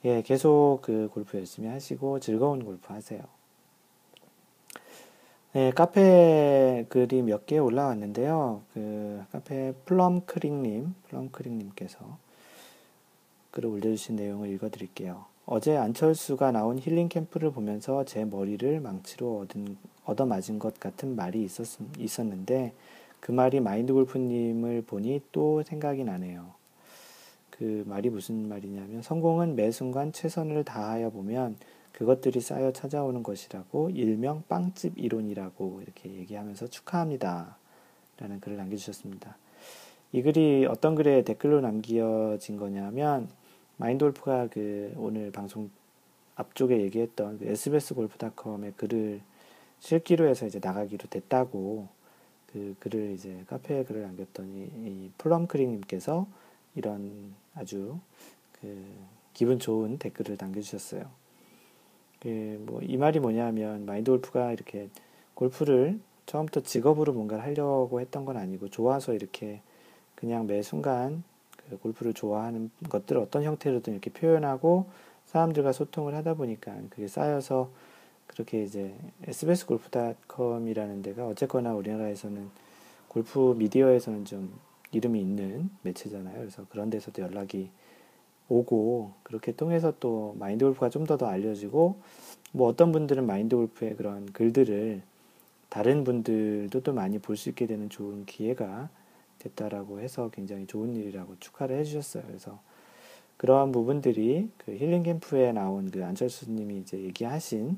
예, 0.05 0.21
계속 0.21 0.79
그 0.81 1.09
골프 1.13 1.37
열심히 1.37 1.67
하시고 1.67 2.19
즐거운 2.19 2.63
골프 2.63 2.93
하세요. 2.93 3.21
네, 5.51 5.71
카페 5.71 6.85
글이 6.89 7.23
몇 7.23 7.45
개 7.45 7.57
올라왔는데요. 7.57 8.61
그 8.73 9.23
카페 9.31 9.73
플럼크링님, 9.85 10.93
플럼크링님께서 11.09 12.17
글을 13.51 13.69
올려주신 13.69 14.15
내용을 14.15 14.49
읽어드릴게요. 14.51 15.25
어제 15.51 15.75
안철수가 15.75 16.51
나온 16.51 16.77
힐링 16.77 17.09
캠프를 17.09 17.49
보면서 17.49 18.05
제 18.05 18.23
머리를 18.23 18.81
망치로 18.81 19.39
얻은, 19.39 19.77
얻어맞은 20.05 20.59
것 20.59 20.79
같은 20.79 21.15
말이 21.15 21.43
있었, 21.43 21.79
있었는데 21.97 22.71
그 23.19 23.31
말이 23.31 23.59
마인드 23.59 23.91
골프님을 23.91 24.83
보니 24.83 25.21
또 25.31 25.63
생각이 25.63 26.03
나네요. 26.03 26.51
그 27.49 27.83
말이 27.87 28.11
무슨 28.11 28.47
말이냐면 28.47 29.01
성공은 29.01 29.55
매 29.55 29.71
순간 29.71 30.13
최선을 30.13 30.65
다하여 30.65 31.09
보면 31.09 31.55
그것들이 31.93 32.41
쌓여 32.41 32.71
찾아오는 32.71 33.23
것이라고 33.23 33.89
일명 33.89 34.43
빵집 34.47 34.99
이론이라고 34.99 35.79
이렇게 35.81 36.13
얘기하면서 36.13 36.67
축하합니다. 36.67 37.57
라는 38.19 38.39
글을 38.39 38.55
남겨주셨습니다. 38.55 39.35
이 40.11 40.21
글이 40.21 40.67
어떤 40.69 40.93
글에 40.93 41.23
댓글로 41.23 41.61
남겨진 41.61 42.57
거냐면 42.57 43.29
마인돌프가 43.79 44.47
그 44.47 44.93
오늘 44.97 45.31
방송 45.31 45.69
앞쪽에 46.35 46.81
얘기했던 46.81 47.39
그 47.39 47.45
SBS 47.45 47.93
골프닷컴의 47.95 48.73
글을 48.75 49.21
실기로 49.79 50.27
해서 50.27 50.45
이제 50.45 50.59
나가기로 50.61 51.07
됐다고 51.09 51.87
그 52.51 52.75
글을 52.79 53.13
이제 53.13 53.43
카페에 53.47 53.85
글을 53.85 54.01
남겼더니 54.01 54.69
이 54.85 55.11
플럼크링님께서 55.17 56.27
이런 56.75 57.33
아주 57.55 57.99
그 58.59 58.85
기분 59.33 59.59
좋은 59.59 59.97
댓글을 59.97 60.37
남겨주셨어요. 60.39 61.09
그 62.19 62.59
뭐 62.65 62.81
이 62.83 62.97
말이 62.97 63.19
뭐냐면 63.19 63.85
마인드 63.85 64.11
골프가 64.11 64.51
이렇게 64.51 64.89
골프를 65.35 65.99
처음부터 66.25 66.61
직업으로 66.63 67.13
뭔가를 67.13 67.45
하려고 67.45 68.01
했던 68.01 68.25
건 68.25 68.35
아니고 68.35 68.69
좋아서 68.69 69.13
이렇게 69.13 69.61
그냥 70.15 70.47
매 70.47 70.61
순간 70.61 71.23
그 71.23 71.28
골프를 71.77 72.13
좋아하는 72.13 72.71
것들을 72.89 73.21
어떤 73.21 73.43
형태로든 73.43 73.93
이렇게 73.93 74.09
표현하고 74.11 74.87
사람들과 75.25 75.71
소통을 75.73 76.15
하다 76.15 76.33
보니까 76.35 76.75
그게 76.89 77.07
쌓여서 77.07 77.69
그렇게 78.27 78.63
이제 78.63 78.95
SBS 79.27 79.65
골프닷컴이라는 79.65 81.01
데가 81.01 81.27
어쨌거나 81.27 81.73
우리나라에서는 81.73 82.49
골프 83.07 83.55
미디어에서는 83.57 84.25
좀 84.25 84.53
이름이 84.91 85.19
있는 85.19 85.69
매체잖아요. 85.83 86.37
그래서 86.39 86.65
그런 86.69 86.89
데서도 86.89 87.21
연락이 87.21 87.69
오고 88.49 89.11
그렇게 89.23 89.51
통해서 89.55 89.93
또 89.99 90.35
마인드 90.39 90.65
골프가 90.65 90.89
좀 90.89 91.05
더 91.05 91.17
더 91.17 91.27
알려지고 91.27 91.97
뭐 92.51 92.67
어떤 92.67 92.91
분들은 92.91 93.25
마인드 93.25 93.55
골프의 93.55 93.95
그런 93.95 94.25
글들을 94.31 95.01
다른 95.69 96.03
분들도 96.03 96.81
또 96.81 96.93
많이 96.93 97.19
볼 97.19 97.37
수 97.37 97.49
있게 97.49 97.67
되는 97.67 97.89
좋은 97.89 98.25
기회가 98.25 98.89
됐다라고 99.39 99.99
해서 99.99 100.29
굉장히 100.29 100.67
좋은 100.67 100.95
일이라고 100.95 101.37
축하를 101.39 101.77
해주셨어요. 101.79 102.23
그래서 102.27 102.59
그러한 103.37 103.71
부분들이 103.71 104.49
그 104.57 104.75
힐링 104.75 105.03
캠프에 105.03 105.53
나온 105.53 105.89
그 105.89 106.03
안철수님이 106.03 106.79
이제 106.79 106.99
얘기하신 106.99 107.77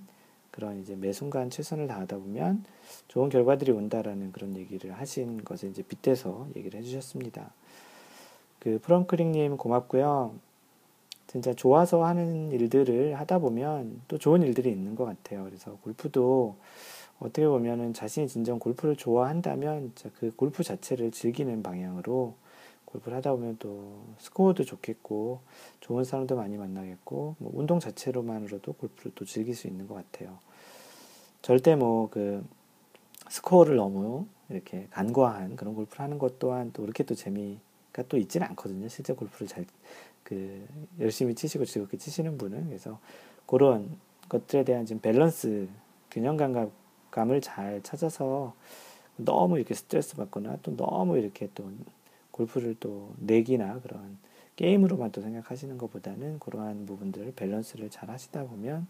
그런 0.50 0.82
이제 0.82 0.96
매 0.96 1.14
순간 1.14 1.50
최선을 1.50 1.88
다하다 1.88 2.18
보면 2.18 2.66
좋은 3.08 3.30
결과들이 3.30 3.72
온다라는 3.72 4.32
그런 4.32 4.58
얘기를 4.58 4.92
하신 4.92 5.44
것을 5.44 5.70
이제 5.70 5.82
빗대서 5.82 6.50
얘기를 6.56 6.80
해주셨습니다. 6.80 7.52
그 8.60 8.80
프랑크링님 8.82 9.58
고맙고요. 9.58 10.36
진짜 11.28 11.54
좋아서 11.54 12.04
하는 12.04 12.52
일들을 12.52 13.18
하다 13.18 13.40
보면 13.40 14.02
또 14.10 14.18
좋은 14.18 14.42
일들이 14.42 14.70
있는 14.70 14.96
것 14.96 15.06
같아요. 15.06 15.46
그래서 15.46 15.78
골프도 15.82 16.58
어떻게 17.22 17.48
보면은 17.48 17.94
자신이 17.94 18.28
진정 18.28 18.60
골프를 18.60 18.96
좋아한다면 18.98 19.94
그 20.20 20.32
골프 20.36 20.64
자체를 20.64 21.12
즐기는 21.12 21.64
방향으로 21.64 22.36
골프를 22.86 23.18
하다 23.18 23.34
보면 23.34 23.58
또 23.60 24.04
스코어도 24.20 24.66
좋겠고 24.66 25.42
좋은 25.82 26.04
사람도 26.04 26.36
많이 26.36 26.58
만나겠고 26.58 27.36
뭐 27.40 27.52
운동 27.56 27.80
자체로만으로도 27.80 28.74
골프를 28.74 29.14
또 29.16 29.26
즐길 29.26 29.56
수 29.56 29.68
있는 29.68 29.88
것 29.88 29.96
같아요. 29.96 30.40
절대 31.42 31.76
뭐 31.76 32.10
그 32.12 32.46
스코어를 33.30 33.78
너무 33.78 34.28
이렇게 34.50 34.88
간과한 34.92 35.56
그런 35.56 35.76
골프를 35.76 36.02
하는 36.02 36.20
것 36.20 36.40
또한 36.40 36.72
또 36.74 36.84
그렇게 36.84 37.04
또 37.06 37.16
재미가 37.16 38.04
또 38.10 38.18
있지는 38.18 38.48
않거든요. 38.50 38.88
실제 38.90 39.14
골프를 39.14 39.48
잘 39.48 39.66
그 40.24 40.66
열심히 41.00 41.36
치시고 41.36 41.66
즐겁게 41.66 41.98
치시는 41.98 42.38
분은 42.38 42.68
그래서 42.68 43.00
그런 43.46 43.98
것들에 44.30 44.64
대한 44.64 44.86
지금 44.86 45.02
밸런스 45.02 45.68
균형 46.10 46.38
감각 46.38 46.72
감을 47.12 47.42
잘 47.42 47.82
찾아서 47.84 48.54
너무 49.18 49.58
이렇게 49.58 49.74
스트레스 49.74 50.16
받거나 50.16 50.58
또 50.64 50.76
너무 50.76 51.18
이렇게 51.18 51.50
또 51.54 51.70
골프를 52.32 52.76
또 52.80 53.14
내기나 53.20 53.80
그런 53.82 54.18
게임으로만 54.56 55.12
또 55.12 55.22
생각하시는 55.22 55.78
것보다는 55.78 56.40
그러한 56.40 56.86
부분들 56.86 57.34
밸런스를 57.36 57.90
잘 57.90 58.10
하시다 58.10 58.46
보면 58.46 58.88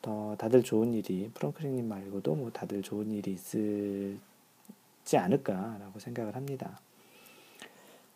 더 0.00 0.36
다들 0.36 0.62
좋은 0.62 0.92
일이 0.94 1.30
프랑크링님 1.34 1.88
말고도 1.88 2.34
뭐 2.34 2.50
다들 2.50 2.82
좋은 2.82 3.10
일이 3.12 3.32
있을지 3.32 5.16
않을까라고 5.16 6.00
생각을 6.00 6.34
합니다. 6.34 6.80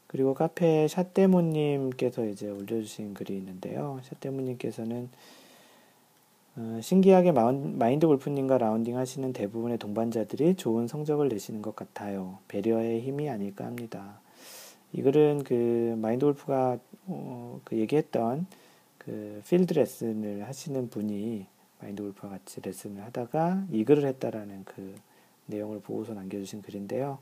그리고 0.09 0.35
카페 0.35 0.89
샷데모님께서 0.89 2.27
이제 2.27 2.49
올려주신 2.49 3.15
글이 3.15 3.37
있는데요. 3.37 4.01
샷데모님께서는 4.05 5.09
어, 6.59 6.81
신기하게 6.81 7.33
마인드 7.33 8.07
골프님과 8.07 8.57
라운딩 8.57 8.97
하시는 8.97 9.31
대부분의 9.35 9.77
동반자들이 9.77 10.55
좋은 10.55 10.89
성적을 10.89 11.29
내시는 11.29 11.61
것 11.61 11.77
같아요. 11.77 12.39
배려의 12.49 13.03
힘이 13.03 13.29
아닐까 13.29 13.67
합니다. 13.67 14.21
이 14.95 15.03
글은 15.03 15.45
그 15.45 15.95
마인드 16.01 16.25
골프가 16.25 16.79
어, 17.07 17.61
그 17.65 17.77
얘기했던 17.77 18.47
그 18.97 19.43
필드 19.47 19.75
레슨을 19.75 20.49
하시는 20.49 20.89
분이 20.89 21.47
마인드 21.81 22.03
골프와 22.03 22.33
같이 22.33 22.63
레슨을 22.63 23.05
하다가 23.05 23.67
이글을 23.71 24.07
했다라는 24.07 24.65
그 24.65 24.95
내용을 25.45 25.81
보고서 25.81 26.15
남겨주신 26.15 26.63
글인데요. 26.63 27.19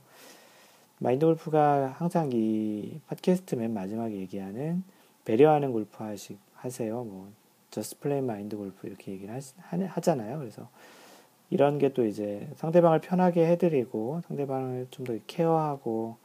마인드 1.01 1.27
골프가 1.27 1.89
항상 1.99 2.31
이 2.33 3.01
팟캐스트 3.09 3.57
맨 3.57 3.75
마지막에 3.75 4.15
얘기하는 4.15 4.85
배려하는 5.25 5.73
골프 5.73 6.05
하시, 6.05 6.39
하세요. 6.55 7.03
뭐, 7.03 7.29
just 7.75 7.99
play 8.01 8.23
mind 8.23 8.55
골프 8.57 8.87
이렇게 8.87 9.13
얘기를 9.13 9.35
하, 9.35 10.01
잖아요 10.01 10.39
그래서 10.39 10.69
이런 11.51 11.79
게 11.79 11.91
또 11.91 12.05
이제 12.07 12.49
상대방을 12.57 13.01
편하게 13.01 13.47
해드리고 13.49 14.23
상대방을 14.29 14.89
좀 14.91 15.05
더 15.07 15.17
케어하고 15.27 16.17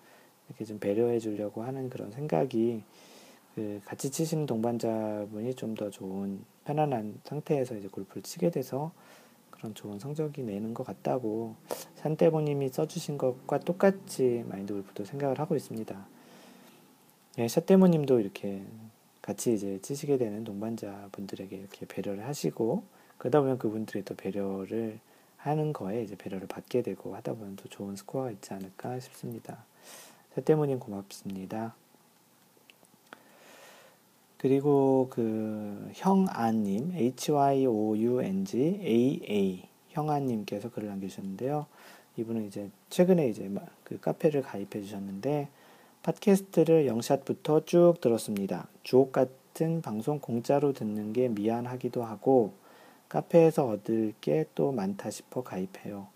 이렇게 0.48 0.66
좀 0.66 0.80
배려해 0.80 1.20
주려고 1.20 1.64
하는 1.64 1.90
그런 1.90 2.12
생각이 2.12 2.84
그 3.56 3.82
같이 3.86 4.10
치시는 4.12 4.46
동반자분이 4.46 5.56
좀 5.56 5.76
더 5.76 5.90
좋은 5.90 6.40
편안한 6.66 7.20
상태에서 7.26 7.76
이제 7.76 7.88
골프를 7.90 8.24
치게 8.24 8.50
돼서 8.52 8.92
그런 9.52 9.74
좋은 9.76 10.00
성적이 10.00 10.44
내는 10.44 10.74
것 10.74 10.86
같다고 10.86 11.56
산떼보님이 11.96 12.70
써주신 12.70 13.18
것과 13.18 13.60
똑같이 13.60 14.46
마인드 14.48 14.74
골프도 14.74 15.06
생각을 15.06 15.40
하고 15.40 15.56
있습니다. 15.56 16.08
예, 17.40 17.48
샷떼모님도 17.48 18.20
이렇게 18.22 18.64
같이 19.22 19.54
이제 19.54 19.80
치시게 19.82 20.18
되는 20.18 20.44
동반자 20.44 21.10
분들에게 21.12 21.56
이렇게 21.56 21.86
배려를 21.86 22.26
하시고 22.26 22.84
그러다 23.18 23.42
보면 23.42 23.60
그분들이 23.60 24.04
또 24.04 24.16
배려를 24.16 25.00
하는 25.38 25.74
거에 25.74 26.04
이제 26.04 26.16
배려를 26.16 26.48
받게 26.48 26.82
되고 26.82 27.16
하다 27.16 27.34
보면 27.34 27.56
또 27.56 27.70
좋은 27.70 27.96
스코어가 27.96 28.32
있지 28.32 28.54
않을까 28.54 29.00
싶습니다. 29.00 29.64
샷떼모님 30.36 30.80
고맙습니다. 30.80 31.76
그리고 34.38 35.08
그 35.10 35.92
형아님 35.96 36.94
H-Y-O-U-N-G 36.96 38.58
A-A 38.82 39.70
형아님께서 39.90 40.72
글을 40.72 40.88
남겨주셨는데요. 40.88 41.66
이분은 42.16 42.48
이제 42.48 42.70
최근에 42.90 43.28
이제 43.28 43.52
그 43.84 44.00
카페를 44.00 44.42
가입해 44.42 44.82
주셨는데 44.82 45.50
팟캐스트를 46.04 46.88
영샷부터 46.88 47.66
쭉 47.66 47.96
들었습니다. 48.02 48.68
주옥 48.84 49.12
같은 49.12 49.82
방송 49.82 50.20
공짜로 50.20 50.74
듣는 50.74 51.14
게 51.14 51.28
미안하기도 51.28 52.04
하고 52.04 52.54
카페에서 53.10 53.68
얻을 53.68 54.14
게 54.22 54.46
또 54.56 54.72
많다 54.72 55.10
싶어 55.10 55.44
가입해요. 55.44 56.08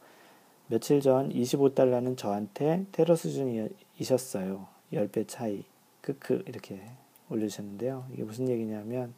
며칠 0.68 1.02
전 1.02 1.30
25달러는 1.30 2.18
저한테 2.18 2.86
테러 2.92 3.16
수준이셨어요. 3.16 4.68
10배 4.94 5.28
차이. 5.28 5.64
크크 6.02 6.44
이렇게 6.48 6.82
올려주셨는데요. 7.30 8.06
이게 8.14 8.24
무슨 8.24 8.50
얘기냐면 8.50 9.14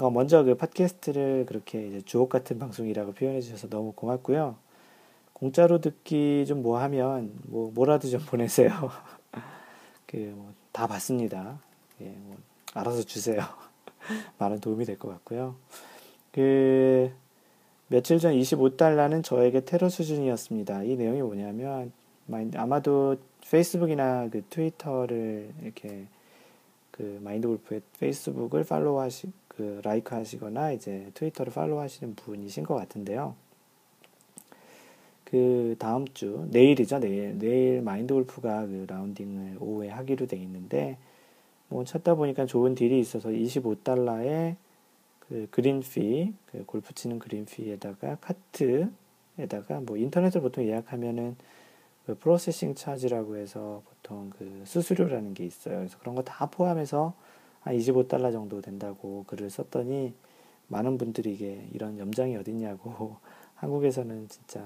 어, 0.00 0.10
먼저 0.10 0.42
그 0.44 0.56
팟캐스트를 0.56 1.46
그렇게 1.46 1.86
이제 1.88 2.00
주옥 2.02 2.28
같은 2.28 2.58
방송이라고 2.58 3.12
표현해 3.12 3.40
주셔서 3.40 3.68
너무 3.68 3.92
고맙고요. 3.92 4.56
공짜로 5.32 5.80
듣기 5.80 6.44
좀 6.46 6.62
뭐 6.62 6.78
하면 6.80 7.32
뭐 7.44 7.70
뭐라도 7.74 8.08
좀 8.08 8.20
보내세요. 8.20 8.70
그 10.06 10.33
뭐 10.33 10.68
다 10.68 10.86
받습니다. 10.86 11.60
예, 12.00 12.06
뭐 12.06 12.36
알아서 12.74 13.02
주세요. 13.02 13.40
많은 14.38 14.60
도움이 14.60 14.84
될 14.84 14.98
것 14.98 15.08
같고요. 15.08 15.56
그 16.32 17.10
며칠 17.88 18.18
전 18.18 18.34
25달러는 18.34 19.22
저에게 19.24 19.60
테러 19.64 19.88
수준이었습니다. 19.88 20.82
이 20.84 20.96
내용이 20.96 21.22
뭐냐면 21.22 21.92
아마도 22.56 23.16
페이스북이나 23.48 24.28
그 24.28 24.42
트위터를 24.50 25.52
이렇게 25.62 26.06
그 26.90 27.18
마인드 27.22 27.46
골프의 27.46 27.82
페이스북을 28.00 28.64
follow 28.64 28.98
하시, 29.00 29.30
그 29.48 29.80
like 29.84 30.14
하시거나 30.14 30.72
이제 30.72 31.10
트위터를 31.14 31.52
follow 31.52 31.78
하시는 31.80 32.14
분이신 32.16 32.64
것 32.64 32.74
같은데요. 32.74 33.34
그 35.26 35.76
다음 35.80 36.06
주, 36.14 36.48
내일이죠, 36.52 37.00
내일. 37.00 37.38
내일 37.38 37.82
마인드 37.82 38.14
골프가 38.14 38.66
그 38.66 38.86
라운딩을 38.88 39.58
오후에 39.60 39.90
하기로 39.90 40.26
돼 40.28 40.38
있는데, 40.38 40.98
뭐 41.68 41.84
찾다 41.84 42.14
보니까 42.16 42.46
좋은 42.46 42.74
딜이 42.76 43.00
있어서 43.00 43.30
25달러에 43.30 44.56
그 45.20 45.48
그린피, 45.52 46.34
그 46.46 46.64
골프 46.66 46.94
치는 46.94 47.18
그린피에다가 47.18 48.16
카트에다가 48.20 49.80
뭐 49.82 49.96
인터넷을 49.98 50.40
보통 50.42 50.64
예약하면은 50.64 51.36
그 52.06 52.16
프로세싱 52.18 52.76
차지라고 52.76 53.36
해서 53.36 53.82
보통 53.88 54.30
그 54.38 54.62
수수료라는 54.66 55.34
게 55.34 55.44
있어요. 55.46 55.78
그래서 55.78 55.98
그런 55.98 56.14
거 56.14 56.22
다 56.22 56.46
포함해서 56.46 57.14
한 57.60 57.76
25달러 57.76 58.32
정도 58.32 58.60
된다고 58.60 59.24
글을 59.26 59.50
썼더니 59.50 60.14
많은 60.68 60.98
분들이 60.98 61.32
이게 61.34 61.68
이런 61.74 61.98
염장이 61.98 62.36
어딨냐고 62.36 63.16
한국에서는 63.56 64.28
진짜 64.28 64.64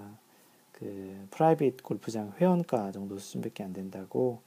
그 0.81 1.29
프라이빗 1.31 1.83
골프장 1.83 2.33
회원가 2.39 2.93
정도 2.93 3.19
수준밖에 3.19 3.63
안 3.63 3.73
된다고 3.75 4.41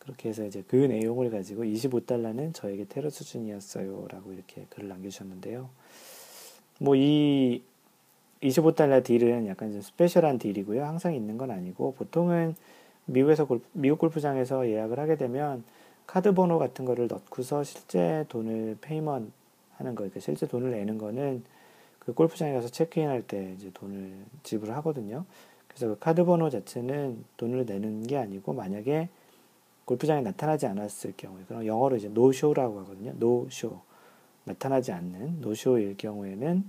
그렇게 0.00 0.28
해서 0.30 0.44
이제 0.46 0.64
그 0.68 0.76
내용을 0.76 1.30
가지고 1.30 1.64
25달러는 1.64 2.54
저에게 2.54 2.86
테러 2.86 3.10
수준이었어요 3.10 4.08
라고 4.10 4.32
이렇게 4.32 4.66
글을 4.70 4.88
남겨주셨는데요. 4.88 5.70
뭐 6.80 6.96
이 6.96 7.62
25달러 8.42 9.02
deal은 9.02 9.46
약간 9.48 9.72
좀 9.72 9.80
special한 9.82 10.38
deal이고요. 10.38 10.84
항상 10.84 11.14
있는 11.14 11.38
건 11.38 11.50
아니고 11.50 11.94
보통은 11.94 12.54
미국에서 13.06 13.46
골프, 13.46 13.66
미국 13.72 13.98
골프장에서 13.98 14.68
예약을 14.68 14.98
하게 14.98 15.16
되면 15.16 15.64
카드 16.06 16.32
번호 16.34 16.58
같은 16.58 16.84
거를 16.84 17.08
넣고서 17.08 17.64
실제 17.64 18.24
돈을 18.28 18.78
payment 18.80 19.32
하는 19.76 19.94
거, 19.94 19.98
그러니까 20.02 20.20
실제 20.20 20.46
돈을 20.46 20.70
내는 20.70 20.98
거는 20.98 21.42
그 21.98 22.14
골프장에 22.14 22.52
가서 22.54 22.68
체크인 22.68 23.08
할 23.08 23.22
때 23.22 23.54
이제 23.56 23.70
돈을 23.74 24.12
지불하거든요. 24.42 25.24
그래서 25.78 25.94
그 25.94 25.98
카드 26.00 26.24
번호 26.24 26.50
자체는 26.50 27.24
돈을 27.36 27.64
내는 27.64 28.04
게 28.04 28.16
아니고 28.16 28.52
만약에 28.52 29.08
골프장에 29.84 30.22
나타나지 30.22 30.66
않았을 30.66 31.14
경우에 31.16 31.44
그럼 31.46 31.64
영어로 31.66 31.96
이제 31.96 32.08
no-show라고 32.08 32.80
하거든요. 32.80 33.12
노쇼 33.16 33.78
나타나지 34.42 34.90
않는 34.90 35.40
no-show일 35.40 35.96
경우에는 35.96 36.68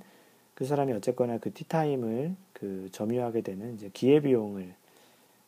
그 0.53 0.65
사람이 0.65 0.93
어쨌거나 0.93 1.39
그 1.39 1.51
티타임을 1.51 2.35
그 2.53 2.89
점유하게 2.91 3.41
되는 3.41 3.73
이제 3.73 3.89
기회 3.93 4.19
비용을 4.19 4.75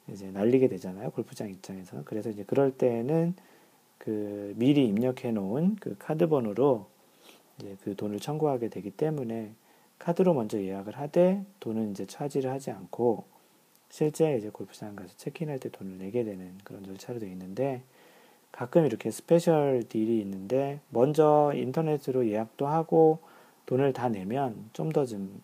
이제 0.07 0.31
날리게 0.31 0.67
되잖아요. 0.67 1.11
골프장 1.11 1.47
입장에서. 1.49 2.01
그래서 2.05 2.31
이제 2.31 2.43
그럴 2.43 2.71
때는 2.71 3.35
그 3.99 4.55
미리 4.57 4.87
입력해 4.87 5.31
놓은 5.31 5.75
그 5.79 5.95
카드 5.99 6.27
번호로 6.27 6.87
이제 7.59 7.77
그 7.83 7.95
돈을 7.95 8.19
청구하게 8.19 8.69
되기 8.69 8.89
때문에 8.89 9.51
카드로 9.99 10.33
먼저 10.33 10.59
예약을 10.59 10.97
하되 10.97 11.45
돈은 11.59 11.91
이제 11.91 12.07
차지를 12.07 12.49
하지 12.49 12.71
않고 12.71 13.29
실제 13.91 14.37
이제 14.37 14.49
골프장 14.49 14.95
가서 14.95 15.13
체크인할 15.17 15.59
때 15.59 15.69
돈을 15.69 15.97
내게 15.99 16.23
되는 16.23 16.57
그런 16.63 16.83
절차로 16.83 17.19
되어 17.19 17.29
있는데 17.29 17.83
가끔 18.51 18.85
이렇게 18.85 19.11
special 19.11 19.83
deal이 19.87 20.19
있는데 20.21 20.79
먼저 20.89 21.51
인터넷으로 21.53 22.27
예약도 22.27 22.67
하고 22.67 23.19
돈을 23.67 23.93
다 23.93 24.09
내면 24.09 24.69
좀 24.73 24.91
더 24.91 25.05
좀 25.05 25.41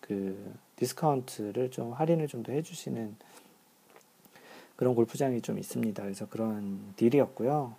그 0.00 0.52
디스카운트를 0.76 1.70
좀 1.70 1.92
할인을 1.92 2.26
좀 2.28 2.42
더 2.42 2.52
해주시는 2.52 3.14
그런 4.76 4.94
골프장이 4.94 5.40
좀 5.42 5.58
있습니다. 5.58 6.02
그래서 6.02 6.26
그런 6.28 6.80
deal이었고요. 6.96 7.74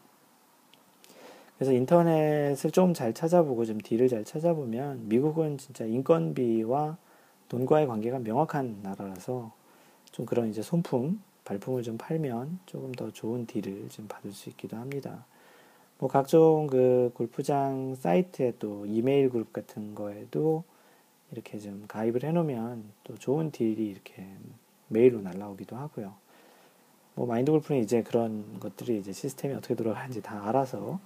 그래서 1.57 1.73
인터넷을 1.73 2.71
좀 2.71 2.93
잘 2.93 3.13
찾아보고 3.13 3.65
좀 3.65 3.79
deal을 3.81 4.07
잘 4.09 4.23
찾아보면 4.23 5.09
미국은 5.09 5.57
진짜 5.57 5.85
인건비와 5.85 6.97
돈과의 7.49 7.87
관계가 7.87 8.19
명확한 8.19 8.79
나라라서 8.83 9.51
좀 10.13 10.25
그런 10.25 10.49
이제 10.49 10.61
손품, 10.61 11.21
발품을 11.43 11.83
좀 11.83 11.97
팔면 11.97 12.59
조금 12.65 12.91
더 12.93 13.11
좋은 13.11 13.45
deal을 13.45 13.89
좀 13.89 14.07
받을 14.07 14.31
수 14.31 14.47
있기도 14.49 14.77
합니다. 14.77 15.25
뭐 15.97 16.07
각종 16.07 16.67
그 16.67 17.11
골프장 17.15 17.95
사이트에 17.95 18.53
또 18.59 18.85
이메일 18.85 19.29
그룹 19.29 19.51
같은 19.51 19.95
거에도 19.95 20.63
이렇게 21.31 21.57
좀 21.57 21.85
가입을 21.87 22.23
해놓으면 22.23 22.83
또 23.03 23.15
좋은 23.15 23.51
deal이 23.51 23.87
이렇게 23.87 24.27
메일로 24.89 25.21
날라오기도 25.21 25.75
하고요. 25.75 26.13
뭐 27.15 27.25
마인드 27.25 27.51
골프는 27.51 27.81
이제 27.81 28.03
그런 28.03 28.59
것들이 28.59 28.99
이제 28.99 29.11
시스템이 29.11 29.55
어떻게 29.55 29.75
돌아가는지 29.75 30.21
다 30.21 30.47
알아서 30.47 30.99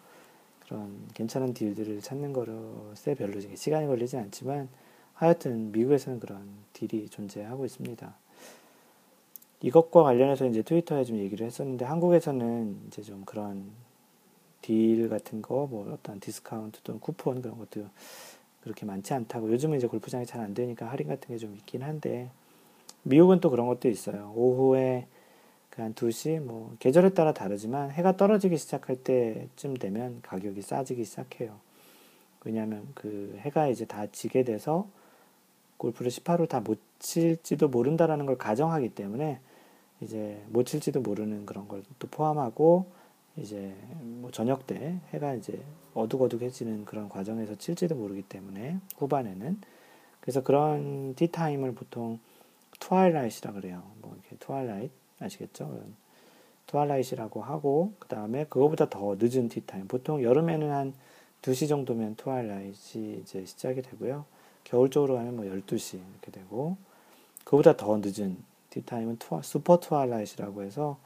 그런 0.65 1.07
괜찮은 1.13 1.53
deal들을 1.53 2.01
찾는 2.01 2.33
거에 2.33 3.15
별로 3.15 3.39
시간이 3.39 3.87
걸리진 3.87 4.19
않지만 4.19 4.67
하여튼 5.13 5.71
미국에서는 5.71 6.19
그런 6.19 6.45
deal이 6.73 7.07
존재하고 7.09 7.65
있습니다. 7.65 8.26
이것과 9.61 10.03
관련해서 10.03 10.45
이제 10.47 10.61
트위터에 10.61 11.03
좀 11.03 11.17
얘기를 11.17 11.45
했었는데 11.45 11.85
한국에서는 11.85 12.77
이제 12.87 13.01
좀 13.01 13.23
그런 13.25 13.71
deal 14.61 15.09
같은 15.09 15.41
거, 15.41 15.67
뭐 15.69 15.91
어떤 15.93 16.19
디스카운트 16.19 16.81
또는 16.83 16.99
쿠폰 16.99 17.41
그런 17.41 17.57
것도 17.57 17.85
그렇게 18.61 18.85
많지 18.85 19.13
않다고 19.13 19.51
요즘은 19.51 19.77
이제 19.77 19.87
골프장이 19.87 20.25
잘 20.25 20.41
안 20.41 20.53
되니까 20.53 20.87
할인 20.89 21.07
같은 21.07 21.29
게 21.29 21.37
좀 21.37 21.55
있긴 21.55 21.83
한데 21.83 22.29
미국은 23.03 23.39
또 23.39 23.49
그런 23.49 23.67
것도 23.67 23.89
있어요. 23.89 24.33
오후에 24.35 25.07
한 25.75 25.93
2시, 25.93 26.39
뭐, 26.41 26.75
계절에 26.79 27.09
따라 27.09 27.33
다르지만 27.33 27.91
해가 27.91 28.17
떨어지기 28.17 28.57
시작할 28.57 28.95
때쯤 29.03 29.75
되면 29.77 30.19
가격이 30.23 30.61
싸지기 30.63 31.03
시작해요. 31.05 31.59
왜냐하면 32.43 32.87
그 32.95 33.35
해가 33.41 33.67
이제 33.67 33.85
다 33.85 34.07
지게 34.11 34.43
돼서 34.43 34.87
골프를 35.77 36.09
18홀 36.11 36.49
다 36.49 36.61
못 36.61 36.79
칠지도 36.99 37.67
모른다라는 37.69 38.25
걸 38.25 38.37
가정하기 38.39 38.89
때문에 38.89 39.39
이제 40.01 40.43
못 40.49 40.65
칠지도 40.65 41.01
모르는 41.01 41.45
그런 41.45 41.67
걸 41.67 41.83
또 41.99 42.07
포함하고 42.07 42.85
이제 43.37 43.75
뭐 44.01 44.31
저녁 44.31 44.65
때 44.67 44.99
해가 45.13 45.35
이제 45.35 45.61
어둑어둑해지는 45.93 46.85
그런 46.85 47.09
과정에서 47.09 47.55
칠지도 47.55 47.95
모르기 47.95 48.23
때문에 48.23 48.79
후반에는 48.97 49.61
그래서 50.19 50.43
그런 50.43 51.15
티타임을 51.15 51.73
보통 51.73 52.19
twilight라 52.79 53.53
그래요. 53.53 53.83
뭐 54.01 54.13
이렇게 54.15 54.35
twilight 54.39 54.91
아시겠죠? 55.19 55.81
twilight라고 56.67 57.41
하고 57.41 57.93
그 57.99 58.07
다음에 58.07 58.45
그거보다 58.45 58.89
더 58.89 59.15
늦은 59.19 59.49
티타임 59.49 59.87
보통 59.87 60.21
여름에는 60.21 60.71
한 60.71 60.93
2시 61.41 61.69
정도면 61.69 62.15
twilight이 62.15 63.19
이제 63.21 63.45
시작이 63.45 63.81
되고요. 63.81 64.25
겨울 64.63 64.89
쪽으로 64.89 65.15
가면 65.15 65.35
뭐 65.35 65.45
12시 65.45 65.95
이렇게 65.95 66.31
되고 66.31 66.77
그보다 67.45 67.77
더 67.77 67.97
늦은 67.97 68.37
티타임은 68.81 69.17
twi, 69.17 69.41
super 69.41 69.79
twilight라고 69.79 70.63
해서 70.63 70.97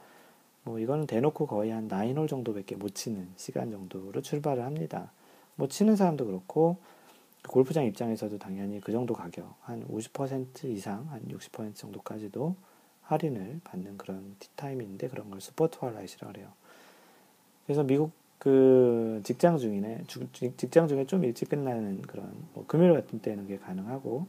뭐 0.64 0.78
이거는 0.78 1.06
대놓고 1.06 1.46
거의 1.46 1.70
한 1.70 1.88
9홀 1.88 2.28
정도밖에 2.28 2.76
못 2.76 2.94
치는 2.94 3.28
시간 3.36 3.70
정도로 3.70 4.20
출발을 4.20 4.64
합니다. 4.64 5.10
뭐 5.56 5.68
치는 5.68 5.96
사람도 5.96 6.26
그렇고 6.26 6.76
골프장 7.48 7.84
입장에서도 7.84 8.38
당연히 8.38 8.80
그 8.80 8.92
정도 8.92 9.14
가격 9.14 9.54
한 9.62 9.86
50% 9.88 10.64
이상 10.64 11.08
한 11.10 11.22
60% 11.28 11.74
정도까지도 11.74 12.54
할인을 13.02 13.60
받는 13.64 13.98
그런 13.98 14.36
티타임인데 14.38 15.08
그런 15.08 15.30
걸 15.30 15.40
super 15.40 15.68
twilight라고 15.68 16.32
그래요. 16.32 16.48
그래서 17.66 17.82
미국 17.82 18.12
그 18.38 19.20
직장 19.24 19.58
중이네 19.58 20.04
직장 20.56 20.88
중에 20.88 21.06
좀 21.06 21.24
일찍 21.24 21.48
끝나는 21.48 22.02
그런 22.02 22.32
뭐 22.54 22.64
금요일 22.66 22.92
같은 22.94 23.20
때는 23.20 23.44
그게 23.44 23.58
가능하고 23.58 24.26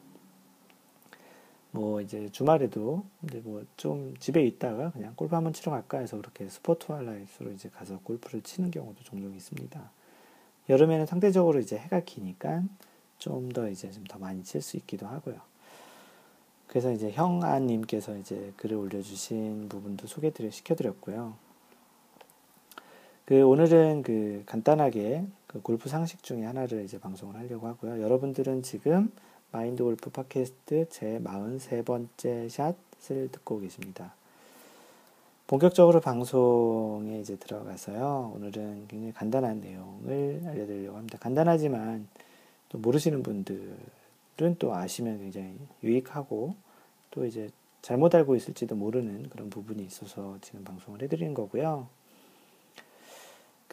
뭐 1.73 2.01
이제 2.01 2.29
주말에도 2.29 3.03
이제 3.23 3.41
뭐좀 3.43 4.15
집에 4.19 4.43
있다가 4.45 4.91
그냥 4.91 5.13
골프 5.15 5.33
한번 5.33 5.53
치러 5.53 5.71
갈까 5.71 5.97
해서 5.97 6.17
그렇게 6.17 6.47
스포트 6.47 6.91
할라이트로 6.91 7.51
이제 7.51 7.69
가서 7.69 7.99
골프를 8.03 8.41
치는 8.41 8.69
경우도 8.69 9.03
종종 9.03 9.33
있습니다. 9.33 9.91
여름에는 10.69 11.07
상대적으로 11.07 11.59
이제 11.59 11.77
해가 11.77 12.01
기니까 12.01 12.63
좀 13.17 13.49
더 13.49 13.67
이제 13.69 13.89
좀 13.91 14.03
더 14.05 14.19
많이 14.19 14.43
칠 14.43 14.61
수 14.61 14.77
있기도 14.77 15.07
하고요. 15.07 15.35
그래서 16.67 16.91
이제 16.91 17.11
형아님께서 17.11 18.17
이제 18.17 18.53
글을 18.57 18.77
올려주신 18.77 19.67
부분도 19.67 20.05
소개드려 20.07 20.51
시켜드렸고요. 20.51 21.33
그 23.25 23.43
오늘은 23.43 24.03
그 24.03 24.43
간단하게 24.45 25.25
그 25.47 25.61
골프 25.61 25.89
상식 25.89 26.21
중에 26.21 26.43
하나를 26.43 26.83
이제 26.83 26.99
방송을 26.99 27.35
하려고 27.35 27.67
하고요. 27.67 28.01
여러분들은 28.01 28.61
지금 28.61 29.11
마인드 29.53 29.83
골프 29.83 30.09
팟캐스트 30.09 30.87
제 30.89 31.21
43번째 31.23 32.49
샷을 32.49 33.29
듣고 33.31 33.59
계십니다. 33.59 34.15
본격적으로 35.45 36.01
방송에 36.01 37.19
이제 37.19 37.35
들어가서요. 37.35 38.33
오늘은 38.35 38.87
굉장히 38.87 39.13
간단한 39.13 39.61
내용을 39.61 40.41
알려드리려고 40.47 40.97
합니다. 40.97 41.19
간단하지만 41.19 42.07
또 42.69 42.79
모르시는 42.79 43.21
분들은 43.21 44.55
또 44.57 44.73
아시면 44.73 45.19
굉장히 45.19 45.53
유익하고 45.83 46.55
또 47.11 47.25
이제 47.27 47.51
잘못 47.83 48.15
알고 48.15 48.35
있을지도 48.35 48.73
모르는 48.75 49.29
그런 49.29 49.51
부분이 49.51 49.85
있어서 49.85 50.39
지금 50.41 50.63
방송을 50.63 51.03
해드리는 51.03 51.35
거고요. 51.35 51.87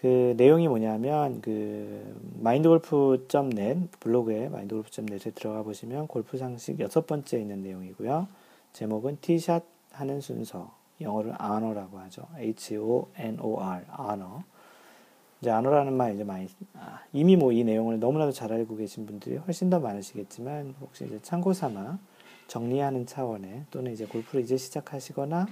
그 0.01 0.35
내용이 0.39 0.67
뭐냐면 0.67 1.43
그 1.43 2.15
마인드골프.net 2.41 3.89
블로그에 4.01 4.49
마인드골프.net에 4.49 5.33
들어가 5.33 5.63
보시면 5.63 6.07
골프 6.07 6.39
상식 6.39 6.81
여섯 6.81 7.07
번째 7.07 7.39
있는 7.39 7.63
내용이고요. 7.63 8.27
제목은 8.73 9.19
티샷 9.21 9.63
하는 9.93 10.23
순서 10.23 10.73
영어를 11.03 11.35
honor라고 11.39 11.99
하죠. 11.99 12.27
H-O-N-O-R 12.39 13.83
honor 13.99 14.43
이제 15.43 15.51
honor라는 15.51 15.93
말 15.95 16.15
이제 16.15 16.25
많이 16.25 16.49
아, 16.75 17.01
이미 17.13 17.37
뭐 17.37 17.53
이 17.53 17.63
내용을 17.63 18.01
너무나도 18.01 18.33
잘 18.33 18.53
알고 18.53 18.77
계신 18.77 19.05
분들이 19.05 19.37
훨씬 19.37 19.69
더 19.69 19.81
많으시겠지만 19.81 20.77
혹시 20.81 21.05
이제 21.05 21.19
참고 21.23 21.53
삼아 21.53 21.99
정리하는 22.47 23.05
차원에 23.05 23.65
또는 23.71 23.93
이제 23.93 24.07
골프를 24.07 24.45
이제 24.45 24.57
시작하시거나 24.57 25.47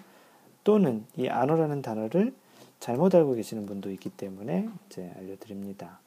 또는 0.64 1.04
이 1.16 1.24
honor라는 1.24 1.82
단어를 1.82 2.32
잘못 2.80 3.14
알고 3.14 3.34
계시는 3.34 3.66
분도 3.66 3.90
있기 3.90 4.10
때문에 4.10 4.68
이제 4.86 5.12
알려드립니다. 5.16 6.00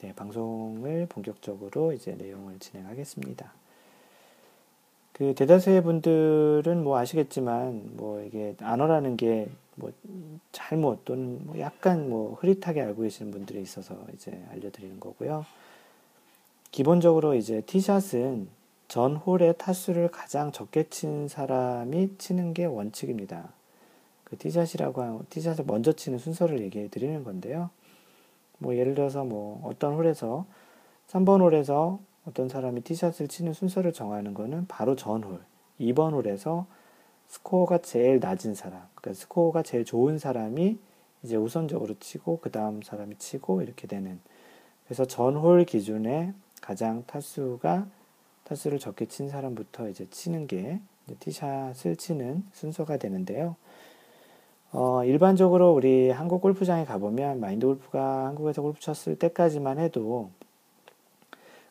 네, 0.00 0.12
방송을 0.14 1.06
본격적으로 1.08 1.92
이제 1.92 2.12
내용을 2.12 2.58
진행하겠습니다. 2.58 3.52
그 5.12 5.34
대다수의 5.34 5.82
분들은 5.82 6.82
뭐 6.82 6.98
아시겠지만 6.98 7.96
뭐 7.96 8.22
이게 8.22 8.54
안어라는 8.60 9.16
게 9.16 9.48
뭐 9.74 9.92
잘못 10.52 11.04
또는 11.04 11.40
뭐 11.44 11.58
약간 11.58 12.08
뭐 12.08 12.34
흐릿하게 12.34 12.82
알고 12.82 13.02
계시는 13.02 13.32
분들이 13.32 13.62
있어서 13.62 13.96
이제 14.14 14.44
알려드리는 14.50 15.00
거고요. 15.00 15.46
기본적으로 16.70 17.34
이제 17.34 17.62
티샷은 17.62 18.48
전 18.88 19.16
홀의 19.16 19.54
타수를 19.58 20.08
가장 20.08 20.52
적게 20.52 20.88
친 20.88 21.28
사람이 21.28 22.18
치는 22.18 22.52
게 22.54 22.66
원칙입니다. 22.66 23.52
그 24.32 24.38
티샷이라고 24.38 25.02
하는 25.02 25.20
티샷을 25.28 25.66
먼저 25.66 25.92
치는 25.92 26.16
순서를 26.16 26.62
얘기해 26.62 26.88
드리는 26.88 27.22
건데요. 27.22 27.68
뭐 28.56 28.74
예를 28.74 28.94
들어서 28.94 29.24
뭐 29.24 29.60
어떤 29.62 29.92
홀에서 29.92 30.46
3번 31.08 31.42
홀에서 31.42 32.00
어떤 32.26 32.48
사람이 32.48 32.80
티샷을 32.80 33.28
치는 33.28 33.52
순서를 33.52 33.92
정하는 33.92 34.32
거는 34.32 34.68
바로 34.68 34.96
전 34.96 35.22
홀, 35.22 35.40
2번 35.78 36.14
홀에서 36.14 36.66
스코어가 37.26 37.82
제일 37.82 38.20
낮은 38.20 38.54
사람, 38.54 38.80
그러니까 38.94 39.20
스코어가 39.20 39.62
제일 39.64 39.84
좋은 39.84 40.18
사람이 40.18 40.78
이제 41.24 41.36
우선적으로 41.36 41.98
치고 42.00 42.38
그 42.40 42.50
다음 42.50 42.80
사람이 42.80 43.18
치고 43.18 43.60
이렇게 43.60 43.86
되는 43.86 44.18
그래서 44.86 45.04
전홀 45.04 45.66
기준에 45.66 46.32
가장 46.62 47.04
타수가 47.06 47.86
타수를 48.44 48.78
적게 48.78 49.04
친 49.04 49.28
사람부터 49.28 49.90
이제 49.90 50.08
치는 50.08 50.46
게 50.46 50.80
티샷을 51.18 51.96
치는 51.96 52.44
순서가 52.52 52.96
되는데요. 52.96 53.56
어, 54.72 55.04
일반적으로 55.04 55.72
우리 55.74 56.10
한국 56.10 56.40
골프장에 56.40 56.84
가보면 56.84 57.40
마인드 57.40 57.66
골프가 57.66 58.26
한국에서 58.26 58.62
골프 58.62 58.80
쳤을 58.80 59.18
때까지만 59.18 59.78
해도 59.78 60.30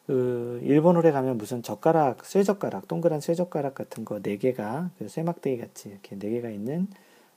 그 0.08 0.60
1번 0.64 0.98
홀에 0.98 1.12
가면 1.12 1.38
무슨 1.38 1.64
젓가락, 1.64 2.26
쇠젓가락, 2.26 2.88
동그란 2.88 3.22
쇠젓가락 3.22 3.76
같은 3.76 4.06
거 4.06 4.20
네 4.22 4.38
개가 4.38 4.92
그 5.00 5.08
쇠막대기 5.08 5.60
같이 5.62 5.90
이렇게 5.90 6.18
네 6.18 6.30
개가 6.30 6.50
있는 6.50 6.88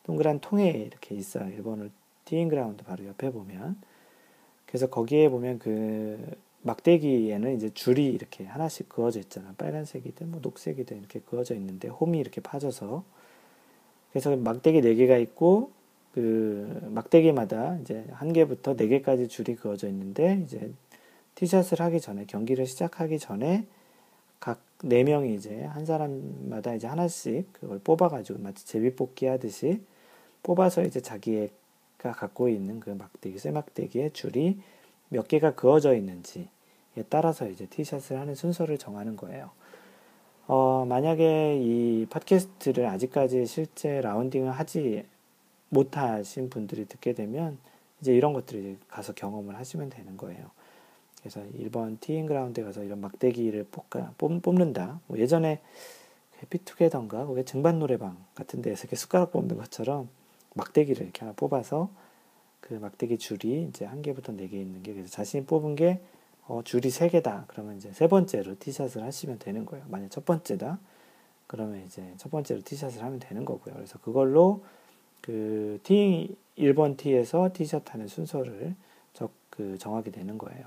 동그란 0.05 0.41
통에 0.41 0.71
이렇게 0.71 1.15
있어요. 1.15 1.49
1번 1.51 1.81
홀 1.81 1.91
티잉 2.27 2.49
그라운드 2.49 2.85
바로 2.85 3.07
옆에 3.07 3.31
보면 3.31 3.77
그래서 4.67 4.89
거기에 4.89 5.29
보면 5.31 5.59
그 5.61 6.19
막대기에는 6.63 7.57
이제 7.57 7.71
줄이 7.75 8.07
이렇게 8.07 8.45
하나씩 8.45 8.89
그어져 8.89 9.21
있잖아. 9.21 9.55
빨간색이든 9.59 10.31
뭐 10.31 10.41
녹색이든 10.43 10.99
이렇게 10.99 11.21
그어져 11.21 11.55
있는데 11.55 11.89
홈이 11.89 12.19
이렇게 12.19 12.41
파져서 12.41 13.05
그래서 14.15 14.35
막대기 14.35 14.81
4개가 14.81 15.21
있고 15.21 15.73
그 16.15 16.89
막대기마다 16.91 17.77
이제 17.83 18.07
한 18.13 18.33
개부터 18.33 18.75
네 18.77 18.87
개까지 18.87 19.29
줄이 19.29 19.55
그어져 19.55 19.89
있는데 19.89 20.41
이제 20.47 20.73
티샷을 21.35 21.81
하기 21.81 22.01
전에 22.01 22.25
경기를 22.25 22.65
시작하기 22.65 23.19
전에 23.19 23.67
각 24.41 24.59
네 24.87 25.03
명이 25.03 25.35
이제 25.35 25.65
한 25.65 25.87
사람마다 25.87 26.75
이제 26.75 26.87
하나씩 26.87 27.51
그걸 27.55 27.79
뽑아가지고 27.79 28.39
마치 28.41 28.67
제비뽑기 28.67 29.27
하듯이 29.27 29.81
뽑아서 30.43 30.83
이제 30.83 31.01
자기가 31.01 32.13
갖고 32.13 32.51
있는 32.51 32.81
그 32.81 32.91
막대기 32.91 33.39
쇠막대기의 33.39 34.13
줄이 34.13 34.61
몇 35.09 35.27
개가 35.27 35.55
그어져 35.55 35.95
있는지에 35.95 36.49
따라서 37.09 37.49
이제 37.49 37.67
티샷을 37.67 38.19
하는 38.19 38.35
순서를 38.35 38.77
정하는 38.77 39.17
거예요. 39.17 39.51
어, 40.47 40.85
만약에 40.87 41.59
이 41.63 42.07
팟캐스트를 42.11 42.87
아직까지 42.87 43.47
실제 43.47 44.01
라운딩을 44.01 44.51
하지 44.51 45.05
못하신 45.71 46.51
분들이 46.51 46.87
듣게 46.87 47.15
되면 47.15 47.59
이제 48.01 48.13
이런 48.15 48.33
것들을 48.35 48.79
가서 48.89 49.15
경험을 49.15 49.57
하시면 49.57 49.89
되는 49.89 50.17
거예요. 50.17 50.51
그래서 51.19 51.43
1번 51.59 51.99
티잉 52.01 52.27
그라운드에 52.27 52.63
가서 52.65 52.85
이런 52.85 53.01
막대기를 53.01 53.69
뽑가, 53.71 54.13
뽑, 54.19 54.55
는다 54.55 55.01
뭐 55.07 55.19
예전에 55.19 55.63
해피투게더인가 56.43 57.25
거기 57.25 57.45
증반 57.45 57.79
노래방 57.79 58.19
같은 58.35 58.61
데에서 58.61 58.83
이렇게 58.83 58.97
숟가락 58.97 59.33
뽑는 59.33 59.57
것처럼 59.57 60.11
막대기를 60.55 61.03
이렇게 61.03 61.21
하나 61.21 61.33
뽑아서 61.33 61.89
그 62.61 62.75
막대기 62.75 63.17
줄이 63.19 63.67
이제 63.69 63.87
한 63.87 64.03
개부터 64.03 64.33
네 64.33 64.49
개 64.49 64.61
있는 64.61 64.83
게 64.83 64.93
그래서 64.93 65.09
자신이 65.11 65.47
뽑은 65.47 65.77
게 65.77 66.01
어, 66.47 66.63
줄이 66.65 66.91
세 66.91 67.09
개다. 67.09 67.45
그러면 67.49 67.77
이제 67.77 67.93
세 67.93 68.07
번째로 68.07 68.59
티샷을 68.59 69.03
하시면 69.03 69.39
되는 69.39 69.65
거예요. 69.65 69.85
만약 69.89 70.11
첫 70.11 70.25
번째다. 70.25 70.79
그러면 71.47 71.85
이제 71.87 72.15
첫 72.19 72.31
번째로 72.31 72.63
티샷을 72.63 73.03
하면 73.03 73.19
되는 73.19 73.45
거고요. 73.45 73.75
그래서 73.75 73.99
그걸로 73.99 74.63
그 75.21 75.81
티, 75.83 76.37
1번 76.59 76.97
티에서 76.97 77.51
티샷 77.53 77.95
하는 77.95 78.07
순서를 78.07 78.75
적, 79.15 79.33
그 79.51 79.79
정하게 79.79 80.11
되는 80.11 80.37
거예요. 80.37 80.67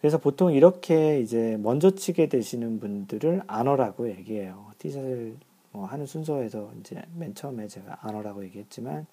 그래서 0.00 0.18
보통 0.18 0.52
이렇게 0.52 1.20
이제 1.20 1.56
먼저 1.60 1.90
치게 1.90 2.28
되시는 2.28 2.80
분들을 2.80 3.42
안어라고 3.46 4.08
얘기해요. 4.10 4.72
티샷을 4.78 5.36
뭐 5.70 5.86
하는 5.86 6.06
순서에서 6.06 6.72
이제 6.80 7.02
맨 7.14 7.34
처음에 7.34 7.68
제가 7.68 7.98
안어라고 8.00 8.44
얘기했지만 8.44 9.06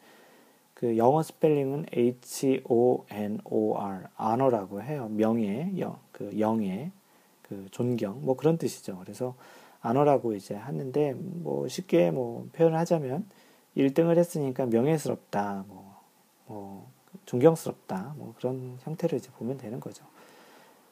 그 0.80 0.96
영어 0.96 1.22
스펠링은 1.22 1.88
H-O-N-O-R, 1.94 2.63
honor라고 4.18 4.82
해요. 4.82 5.10
명예, 5.12 5.74
영, 5.78 5.98
그 6.13 6.39
영예, 6.39 6.92
그 7.42 7.68
존경, 7.72 8.24
뭐 8.24 8.38
그런 8.38 8.58
뜻이죠. 8.58 8.98
그래서 9.00 9.36
honor라고 9.84 10.36
이제 10.36 10.56
하는데, 10.56 11.15
뭐 11.18 11.68
쉽게 11.68 12.12
뭐 12.12 12.48
표현을 12.54 12.80
하자면, 12.80 13.26
1등을 13.76 14.18
했으니까 14.18 14.68
명예스럽다, 14.68 15.65
뭐, 15.68 15.98
뭐 16.48 16.89
존경스럽다, 17.26 18.13
뭐 18.15 18.34
그런 18.38 18.78
형태를 18.84 19.18
이제 19.18 19.30
보면 19.32 19.58
되는 19.58 19.82
거죠. 19.82 20.06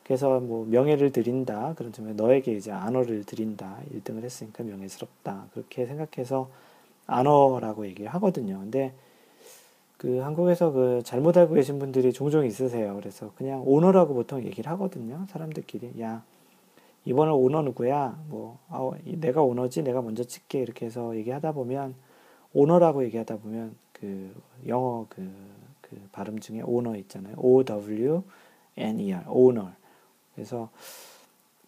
그래서 0.04 0.42
뭐 0.42 0.66
명예를 0.66 1.14
드린다. 1.14 1.76
그런 1.76 1.94
점에 1.94 2.12
너에게 2.12 2.52
이제 2.52 2.74
안어를 2.74 3.24
드린다. 3.24 3.78
1등을 3.94 4.24
했으니까 4.24 4.66
명예스럽다. 4.66 5.48
그렇게 5.54 5.86
생각해서 5.86 6.50
안어라고 7.06 7.86
얘기를 7.88 8.14
하거든요. 8.16 8.60
근데 8.60 8.94
그 9.98 10.18
한국에서 10.18 10.72
그 10.72 11.02
잘못 11.04 11.38
알고 11.38 11.56
계신 11.56 11.80
분들이 11.80 12.14
종종 12.14 12.46
있으세요. 12.46 12.96
그래서 12.96 13.32
그냥 13.36 13.64
오너라고 13.66 14.14
보통 14.14 14.44
얘기를 14.44 14.72
하거든요. 14.72 15.26
사람들끼리. 15.30 16.00
야, 16.02 16.24
이번에 17.06 17.32
오너 17.32 17.64
누구야? 17.64 18.20
뭐, 18.28 18.60
아, 18.70 18.92
내가 19.06 19.42
오너지, 19.42 19.82
내가 19.82 20.02
먼저 20.02 20.24
칠게. 20.24 20.60
이렇게 20.60 20.86
해서 20.86 21.16
얘기하다 21.16 21.54
보면, 21.54 21.96
오너라고 22.54 23.04
얘기하다 23.06 23.38
보면, 23.38 23.76
그, 23.94 24.36
영어 24.68 25.06
그, 25.10 25.28
그 25.82 25.98
발음 26.12 26.40
중에 26.40 26.62
오너 26.62 26.96
있잖아요. 26.98 27.36
O-W-N-E-R, 27.38 29.24
오너. 29.30 29.70
그래서, 30.36 30.70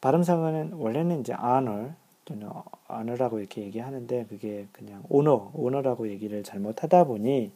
발음상은 0.02 0.74
원래는 0.74 1.22
이제 1.22 1.34
honor, 1.34 1.94
또는 2.26 2.50
honor라고 2.92 3.39
이렇게 3.39 3.63
얘기하는데, 3.63 4.26
그게 4.28 4.68
그냥 4.74 5.04
오너, 5.10 5.52
오너라고 5.56 6.10
얘기를 6.10 6.44
잘못하다 6.44 7.06
보니, 7.06 7.52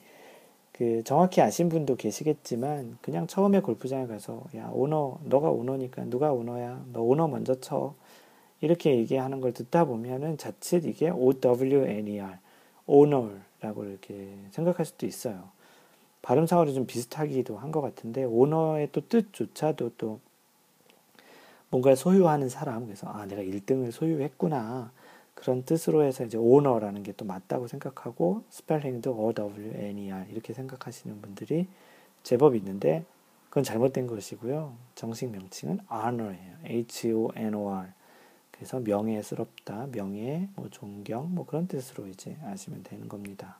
그 0.73 1.03
정확히 1.03 1.41
아신 1.41 1.69
분도 1.69 1.95
계시겠지만 1.95 2.97
그냥 3.01 3.27
처음에 3.27 3.59
골프장에 3.61 4.07
가서 4.07 4.43
야 4.55 4.69
오너 4.73 5.19
너가 5.25 5.49
오너니까 5.49 6.05
누가 6.05 6.31
오너야? 6.33 6.83
너 6.93 7.01
오너 7.01 7.27
먼저 7.27 7.59
쳐. 7.61 7.93
이렇게 8.61 8.95
얘기하는 8.97 9.41
걸 9.41 9.53
듣다 9.53 9.85
보면은 9.85 10.37
자칫 10.37 10.85
이게 10.85 11.09
O-W-N-E-R 11.09 12.39
오너라고 12.87 13.85
이렇게 13.85 14.35
생각할 14.51 14.85
수도 14.85 15.05
있어요. 15.05 15.49
발음상으로 16.23 16.73
좀 16.73 16.85
비슷하기도 16.87 17.57
한 17.57 17.71
것 17.71 17.81
같은데 17.81 18.23
오너의 18.23 18.89
또 18.93 19.01
뜻조차도 19.07 19.91
또 19.97 20.19
뭔가를 21.69 21.97
소유하는 21.97 22.49
사람 22.49 22.85
그래서 22.85 23.07
아 23.07 23.25
내가 23.25 23.41
1등을 23.41 23.91
소유했구나 23.91 24.91
그런 25.33 25.63
뜻으로 25.63 26.03
해서 26.03 26.23
이제 26.23 26.37
오너라는 26.37 27.03
게 27.03 27.13
또 27.13 27.25
맞다고 27.25 27.67
생각하고 27.67 28.43
스펠링도 28.49 29.11
O-W-N-E-R 29.11 30.25
이렇게 30.31 30.53
생각하시는 30.53 31.21
분들이 31.21 31.67
제법 32.23 32.55
있는데 32.55 33.05
그건 33.49 33.63
잘못된 33.63 34.07
것이고요. 34.07 34.73
정식 34.95 35.29
명칭은 35.29 35.79
honor예요. 35.91 36.53
H-O-N-O-R. 36.65 37.87
그래서 38.51 38.79
명예스럽다, 38.79 39.87
명예, 39.91 40.47
뭐 40.55 40.69
존경, 40.71 41.33
뭐 41.35 41.45
그런 41.45 41.67
뜻으로 41.67 42.07
이제 42.07 42.37
아시면 42.45 42.81
되는 42.83 43.07
겁니다. 43.09 43.59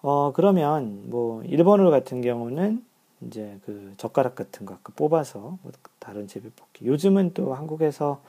어, 0.00 0.32
그러면 0.32 1.10
뭐 1.10 1.42
1번홀 1.42 1.90
같은 1.90 2.22
경우는 2.22 2.84
이제 3.26 3.58
그 3.64 3.92
젓가락 3.98 4.34
같은 4.34 4.66
거 4.66 4.78
뽑아서 4.96 5.58
뭐 5.62 5.72
다른 5.98 6.26
제비 6.26 6.48
뽑기. 6.50 6.86
요즘은 6.86 7.34
또 7.34 7.54
한국에서 7.54 8.22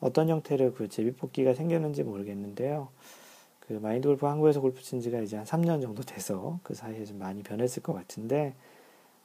어떤 0.00 0.28
형태로 0.28 0.74
그 0.74 0.88
제비뽑기가 0.88 1.54
생겼는지 1.54 2.02
모르겠는데요. 2.02 2.88
그 3.60 3.74
마인드 3.74 4.08
골프 4.08 4.26
한국에서 4.26 4.60
골프 4.60 4.82
친 4.82 5.00
지가 5.00 5.20
이제 5.20 5.36
한 5.36 5.44
3년 5.46 5.80
정도 5.80 6.02
돼서 6.02 6.58
그 6.62 6.74
사이에 6.74 7.04
좀 7.04 7.18
많이 7.18 7.42
변했을 7.42 7.82
것 7.82 7.92
같은데, 7.92 8.54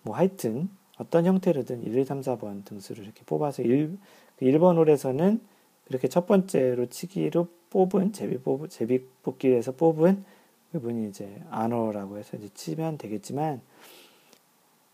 뭐 0.03 0.15
하여튼 0.15 0.69
어떤 0.97 1.25
형태로든 1.25 1.83
1, 1.83 1.97
2, 1.97 2.05
3, 2.05 2.21
4번 2.21 2.63
등수를 2.65 3.03
이렇게 3.03 3.23
뽑아서 3.25 3.63
1, 3.63 3.97
1번 4.41 4.75
그 4.75 4.81
홀에서는 4.81 5.41
이렇게 5.89 6.07
첫 6.07 6.25
번째로 6.27 6.87
치기로 6.87 7.47
뽑은 7.69 8.13
제비 8.13 8.37
뽑 8.39 8.69
제비 8.69 9.05
뽑기에서 9.23 9.73
뽑은 9.73 10.23
그분이 10.71 11.09
이제 11.09 11.41
honor라고 11.49 12.17
해서 12.17 12.37
이제 12.37 12.49
치면 12.53 12.97
되겠지만 12.97 13.61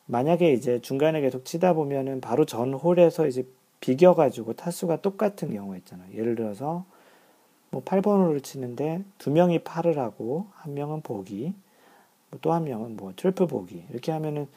만약에 0.06 0.54
이제 0.54 0.80
중간에 0.82 1.22
계속 1.22 1.46
치다 1.46 1.74
보면은 1.74 2.22
바로 2.22 2.46
전 2.46 2.74
홀에서 2.74 3.28
이제 3.28 3.46
비겨가지고 3.82 4.54
타수가 4.54 5.02
똑같은 5.02 5.54
경우 5.54 5.76
있잖아요. 5.78 6.08
예를 6.14 6.36
들어서 6.36 6.86
뭐 7.72 7.84
8번으로 7.84 8.44
치는데 8.44 9.04
두 9.18 9.32
명이 9.32 9.60
파를 9.60 9.98
하고 10.00 10.48
한 10.56 10.74
명은 10.74 11.02
보기, 11.02 11.54
뭐또한 12.32 12.64
명은 12.66 12.96
뭐 12.98 13.14
트리플 13.16 13.48
보기 13.48 13.86
이렇게 13.90 14.12
하면은 14.14 14.48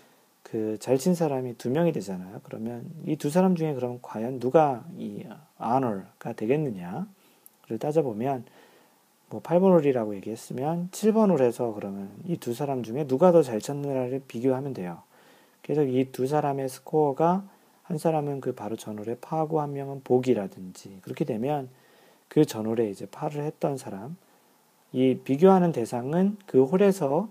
그 0.42 0.76
잘 0.78 0.98
친 0.98 1.14
사람이 1.14 1.56
두 1.56 1.70
명이 1.70 1.92
되잖아요. 1.92 2.40
그러면 2.44 2.84
이 3.06 3.16
두 3.16 3.30
사람 3.30 3.56
중에 3.56 3.74
그럼 3.74 3.98
과연 4.02 4.40
누가 4.40 4.84
이 4.98 5.24
honor가 5.58 6.32
되겠느냐를 6.34 7.06
따져보면 7.80 8.44
뭐 9.30 9.40
8번 9.40 9.72
홀이라고 9.72 10.14
얘기했으면 10.16 10.90
7번 10.92 11.30
홀에서 11.30 11.72
그러면 11.72 12.10
이 12.26 12.37
두 12.37 12.52
사람 12.52 12.82
중에 12.82 13.06
누가 13.06 13.32
더 13.32 13.42
잘 13.42 13.60
쳤느냐를 13.60 14.22
비교하면 14.28 14.74
돼요. 14.74 15.02
그래서 15.62 15.82
이 15.82 16.04
두 16.12 16.26
사람의 16.26 16.68
스코어가 16.68 17.48
한 17.84 17.98
사람은 17.98 18.40
그 18.40 18.54
바로 18.54 18.76
전홀에 18.76 19.16
파고 19.20 19.60
한 19.60 19.72
명은 19.72 20.02
복이라든지 20.04 20.98
그렇게 21.02 21.24
되면 21.24 21.68
그 22.28 22.44
전홀에 22.44 22.90
이제 22.90 23.06
파를 23.06 23.44
했던 23.44 23.76
사람 23.76 24.16
이 24.92 25.18
비교하는 25.24 25.72
대상은 25.72 26.36
그 26.46 26.64
홀에서 26.64 27.28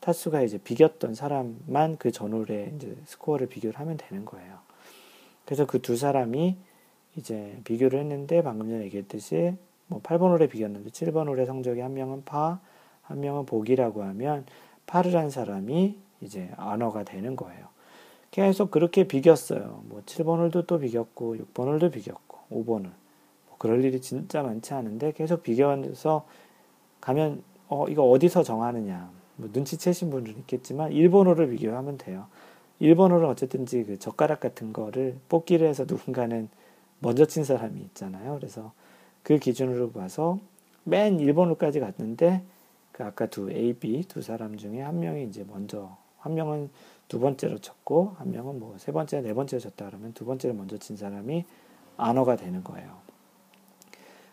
타수가 0.00 0.42
이제 0.42 0.58
비겼던 0.58 1.14
사람만 1.14 1.96
그 1.98 2.12
전홀에 2.12 2.72
이제 2.76 2.96
스코어를 3.06 3.48
비교를 3.48 3.78
하면 3.80 3.96
되는 3.96 4.24
거예요. 4.24 4.58
그래서 5.44 5.66
그 5.66 5.80
두 5.80 5.96
사람이 5.96 6.56
이제 7.16 7.58
비교를 7.64 7.98
했는데 8.00 8.42
방금 8.42 8.68
전에 8.68 8.84
얘기했듯이 8.84 9.54
뭐 9.86 10.00
8번 10.02 10.36
홀에 10.36 10.48
비겼는데 10.48 10.90
7번 10.90 11.26
홀의 11.28 11.46
성적이 11.46 11.80
한 11.80 11.94
명은 11.94 12.24
파, 12.24 12.60
한 13.02 13.20
명은 13.20 13.46
복이라고 13.46 14.02
하면 14.04 14.46
파를 14.86 15.16
한 15.16 15.30
사람이 15.30 15.98
이제 16.20 16.50
언어가 16.56 17.04
되는 17.04 17.34
거예요. 17.36 17.66
계속 18.30 18.70
그렇게 18.70 19.04
비겼어요. 19.04 19.82
뭐 19.86 20.02
7번 20.04 20.38
홀도 20.38 20.66
또 20.66 20.78
비겼고 20.78 21.36
6번 21.36 21.66
홀도 21.66 21.90
비겼고 21.90 22.38
5번 22.50 22.84
홀. 22.84 22.90
뭐 23.46 23.56
그럴 23.58 23.84
일이 23.84 24.00
진짜 24.00 24.42
많지 24.42 24.74
않은데 24.74 25.12
계속 25.12 25.42
비교하면서 25.42 26.26
가면 27.00 27.42
어 27.68 27.86
이거 27.88 28.04
어디서 28.04 28.42
정하느냐. 28.42 29.10
뭐 29.36 29.48
눈치채신 29.52 30.10
분들은 30.10 30.38
있겠지만 30.40 30.90
1번 30.90 31.26
홀을 31.26 31.50
비교하면 31.50 31.98
돼요. 31.98 32.26
1번 32.80 33.10
홀은 33.10 33.26
어쨌든지 33.28 33.84
그 33.84 33.98
젓가락 33.98 34.40
같은 34.40 34.72
거를 34.72 35.16
뽑기를 35.28 35.66
해서 35.66 35.84
누군가는 35.88 36.48
먼저 37.00 37.24
친 37.24 37.44
사람이 37.44 37.80
있잖아요. 37.80 38.36
그래서 38.38 38.72
그 39.22 39.38
기준으로 39.38 39.92
봐서 39.92 40.38
맨 40.84 41.18
1번 41.18 41.48
홀까지 41.48 41.80
갔는데 41.80 42.42
그 42.92 43.04
아까 43.04 43.26
두 43.26 43.50
A, 43.50 43.74
B 43.74 44.02
두 44.08 44.22
사람 44.22 44.56
중에 44.56 44.80
한 44.80 45.00
명이 45.00 45.24
이제 45.24 45.44
먼저 45.48 45.96
한 46.18 46.34
명은 46.34 46.70
두 47.08 47.18
번째로 47.20 47.58
쳤고 47.58 48.14
한 48.18 48.30
명은 48.30 48.58
뭐 48.58 48.76
세 48.78 48.92
번째, 48.92 49.20
네 49.22 49.32
번째로 49.34 49.60
쳤다 49.60 49.86
그러면 49.86 50.12
두 50.12 50.24
번째를 50.24 50.54
먼저 50.54 50.76
친 50.78 50.96
사람이 50.96 51.44
안호가 51.96 52.36
되는 52.36 52.62
거예요. 52.62 52.98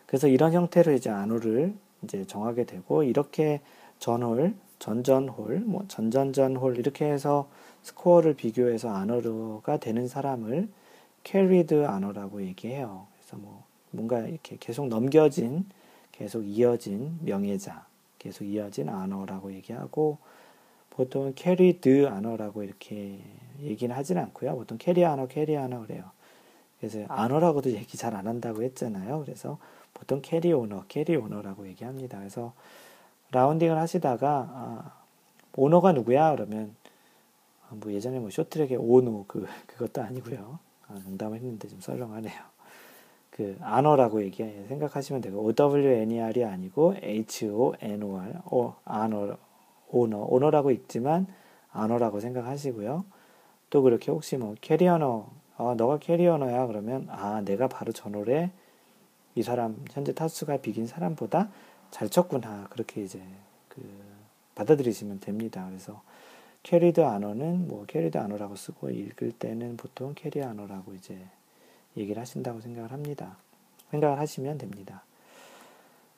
그래서 0.06 0.28
이런 0.28 0.52
형태로 0.52 0.92
이제 0.92 1.10
안호를 1.10 1.74
이제 2.04 2.24
정하게 2.24 2.64
되고 2.64 3.02
이렇게 3.02 3.60
전홀, 3.98 4.54
전전홀, 4.78 5.60
뭐 5.60 5.84
전전전홀 5.88 6.78
이렇게 6.78 7.06
해서 7.06 7.48
스코어를 7.82 8.34
비교해서 8.34 8.90
honor가 8.90 9.78
되는 9.78 10.06
사람을 10.06 10.68
carried 11.24 11.86
honor라고 11.86 12.42
얘기해요. 12.42 13.06
그래서 13.16 13.36
뭐 13.36 13.64
뭔가 13.90 14.20
이렇게 14.20 14.56
계속 14.60 14.88
넘겨진, 14.88 15.64
계속 16.12 16.42
이어진 16.42 17.18
명예자, 17.22 17.86
계속 18.18 18.44
이어진 18.44 18.88
honor라고 18.88 19.52
얘기하고 19.54 20.18
보통 20.96 21.32
carried 21.36 22.08
honor라고 22.08 22.62
이렇게 22.62 23.20
얘기는 23.60 23.94
하진 23.94 24.18
않고요. 24.18 24.56
보통 24.56 24.78
carry 24.78 25.04
honor, 25.04 25.26
carry 25.26 25.56
honor 25.56 25.80
그래요. 25.82 26.04
그래서 26.80 27.04
honor라고도 27.08 27.72
얘기 27.72 27.96
잘 27.98 28.14
안 28.14 28.26
한다고 28.26 28.62
했잖아요. 28.62 29.20
그래서 29.24 29.58
보통 29.94 30.20
carry 30.22 30.52
honor, 30.52 30.84
carry 30.88 31.16
honor라고 31.16 31.66
얘기합니다. 31.68 32.18
그래서 32.18 32.54
라운딩을 33.32 33.78
하시다가 33.78 34.48
아, 34.52 34.92
honor가 35.54 35.92
누구야? 35.92 36.32
그러면 36.34 36.74
아, 37.68 37.74
뭐 37.74 37.92
예전에 37.92 38.18
뭐 38.18 38.30
쇼트랙의 38.30 38.78
오노 38.78 39.24
그 39.28 39.46
그것도 39.66 40.02
아니고요. 40.02 40.58
아, 40.88 40.94
농담을 41.04 41.38
했는데 41.38 41.68
좀 41.68 41.80
썰렁하네요. 41.80 42.34
그 43.30 43.58
honor라고 43.60 44.22
얘기 44.22 44.42
생각하시면 44.68 45.20
되고 45.20 45.44
O 45.44 45.52
W 45.52 45.88
N 45.88 46.10
E 46.10 46.20
R이 46.20 46.44
아니고 46.44 46.94
H 47.02 47.48
O 47.48 47.74
N 47.80 48.02
O 48.02 48.18
R 48.18 48.32
어 48.46 48.76
아너 48.84 49.36
오너, 49.90 50.26
오너라고 50.28 50.70
읽지만 50.70 51.26
honor라고 51.72 52.20
생각하시고요. 52.20 53.04
또 53.70 53.82
그렇게 53.82 54.10
혹시 54.10 54.36
뭐 54.36 54.54
carry 54.60 54.91
honor, 54.91 55.28
어, 55.58 55.74
너가 55.76 55.98
carry 55.98 56.26
honor야 56.26 56.66
그러면 56.66 57.06
아 57.10 57.42
내가 57.42 57.68
바로 57.68 57.92
전홀에 57.92 58.50
이 59.34 59.42
사람 59.42 59.84
현재 59.90 60.14
타수가 60.14 60.58
비긴 60.58 60.86
사람보다 60.86 61.50
잘 61.90 62.08
쳤구나 62.08 62.68
그렇게 62.70 63.02
이제 63.02 63.22
그 63.68 63.82
받아들이시면 64.54 65.20
됩니다. 65.20 65.66
그래서 65.68 66.02
carried 66.62 67.00
honor는 67.04 67.68
뭐 67.68 67.84
carried 67.86 68.18
honor라고 68.18 68.56
쓰고 68.56 68.90
읽을 68.90 69.32
때는 69.32 69.76
보통 69.76 70.14
carry 70.14 70.42
honor라고 70.42 70.94
이제 70.94 71.18
얘기를 71.96 72.20
하신다고 72.20 72.60
생각을 72.60 72.90
합니다. 72.92 73.36
생각을 73.90 74.18
하시면 74.18 74.58
됩니다. 74.58 75.04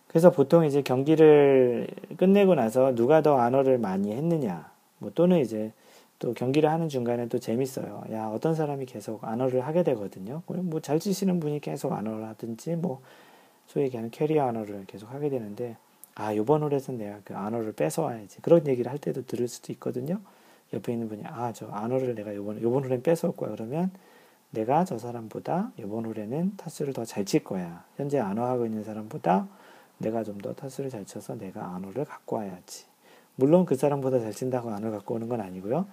그래서 0.08 0.30
보통 0.30 0.64
이제 0.64 0.82
경기를 0.82 1.86
끝내고 2.16 2.54
나서 2.54 2.94
누가 2.94 3.22
더 3.22 3.38
honor를 3.38 3.78
많이 3.78 4.12
했느냐, 4.12 4.70
뭐 4.98 5.10
또는 5.14 5.38
이제 5.40 5.72
또 6.18 6.34
경기를 6.34 6.70
하는 6.70 6.88
중간에 6.88 7.28
또 7.28 7.38
재밌어요. 7.38 8.02
야, 8.12 8.26
어떤 8.28 8.54
사람이 8.54 8.86
계속 8.86 9.24
안어를 9.24 9.60
하게 9.60 9.82
되거든요. 9.84 10.42
뭐 10.46 10.80
잘 10.80 10.98
치시는 10.98 11.40
분이 11.40 11.60
계속 11.60 11.92
안어를 11.92 12.26
하든지 12.28 12.76
뭐 12.76 13.00
소위 13.66 13.84
얘기하는 13.84 14.10
캐리어 14.10 14.44
안어를 14.48 14.84
계속 14.86 15.12
하게 15.12 15.28
되는데 15.28 15.76
아, 16.14 16.34
요번 16.34 16.62
홀에서는 16.62 16.98
내가 16.98 17.18
그 17.24 17.36
안어를 17.36 17.72
뺏어와야지. 17.72 18.40
그런 18.42 18.66
얘기를 18.66 18.90
할 18.90 18.98
때도 18.98 19.26
들을 19.26 19.46
수도 19.46 19.72
있거든요. 19.74 20.18
옆에 20.72 20.92
있는 20.92 21.08
분이 21.08 21.22
아, 21.26 21.52
저 21.52 21.68
안어를 21.68 22.14
내가 22.14 22.34
요번 22.34 22.60
요번 22.62 22.84
홀엔 22.84 23.02
뺏어올 23.02 23.36
거야. 23.36 23.50
그러면 23.52 23.90
내가 24.50 24.84
저 24.84 24.98
사람보다 24.98 25.70
요번 25.78 26.06
홀에는 26.06 26.54
타수를 26.56 26.94
더 26.94 27.04
잘 27.04 27.24
칠 27.24 27.44
거야. 27.44 27.84
현재 27.96 28.18
안어하고 28.18 28.64
있는 28.66 28.82
사람보다 28.82 29.46
내가 29.98 30.22
좀 30.24 30.38
더 30.38 30.52
타수를 30.54 30.90
잘 30.90 31.04
쳐서 31.04 31.34
내가 31.36 31.74
안어를 31.74 32.04
갖고 32.04 32.36
와야지. 32.36 32.86
물론 33.36 33.64
그 33.66 33.74
사람보다 33.76 34.20
잘 34.20 34.32
친다고 34.32 34.70
안어를 34.70 34.92
갖고 34.92 35.14
오는 35.14 35.28
건 35.28 35.40
아니고요. 35.40 35.86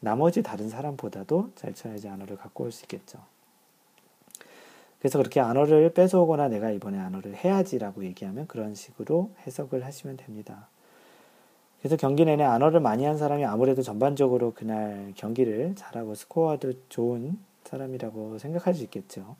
나머지 0.00 0.42
다른 0.42 0.68
사람보다도 0.68 1.50
잘 1.56 1.74
쳐야지 1.74 2.08
안어를 2.08 2.36
갖고 2.36 2.64
올 2.64 2.72
수 2.72 2.84
있겠죠. 2.84 3.18
그래서 4.98 5.18
그렇게 5.18 5.40
안어를 5.40 5.92
뺏어오거나 5.94 6.48
내가 6.48 6.70
이번에 6.70 6.98
안어를 6.98 7.34
해야지라고 7.34 8.04
얘기하면 8.04 8.46
그런 8.46 8.74
식으로 8.74 9.30
해석을 9.46 9.84
하시면 9.84 10.16
됩니다. 10.16 10.68
그래서 11.80 11.96
경기 11.96 12.24
내내 12.24 12.44
안어를 12.44 12.78
많이 12.80 13.04
한 13.04 13.18
사람이 13.18 13.44
아무래도 13.44 13.82
전반적으로 13.82 14.52
그날 14.52 15.12
경기를 15.16 15.74
잘하고 15.74 16.14
스코어도 16.14 16.74
좋은 16.88 17.36
사람이라고 17.64 18.38
생각할 18.38 18.74
수 18.74 18.84
있겠죠. 18.84 19.34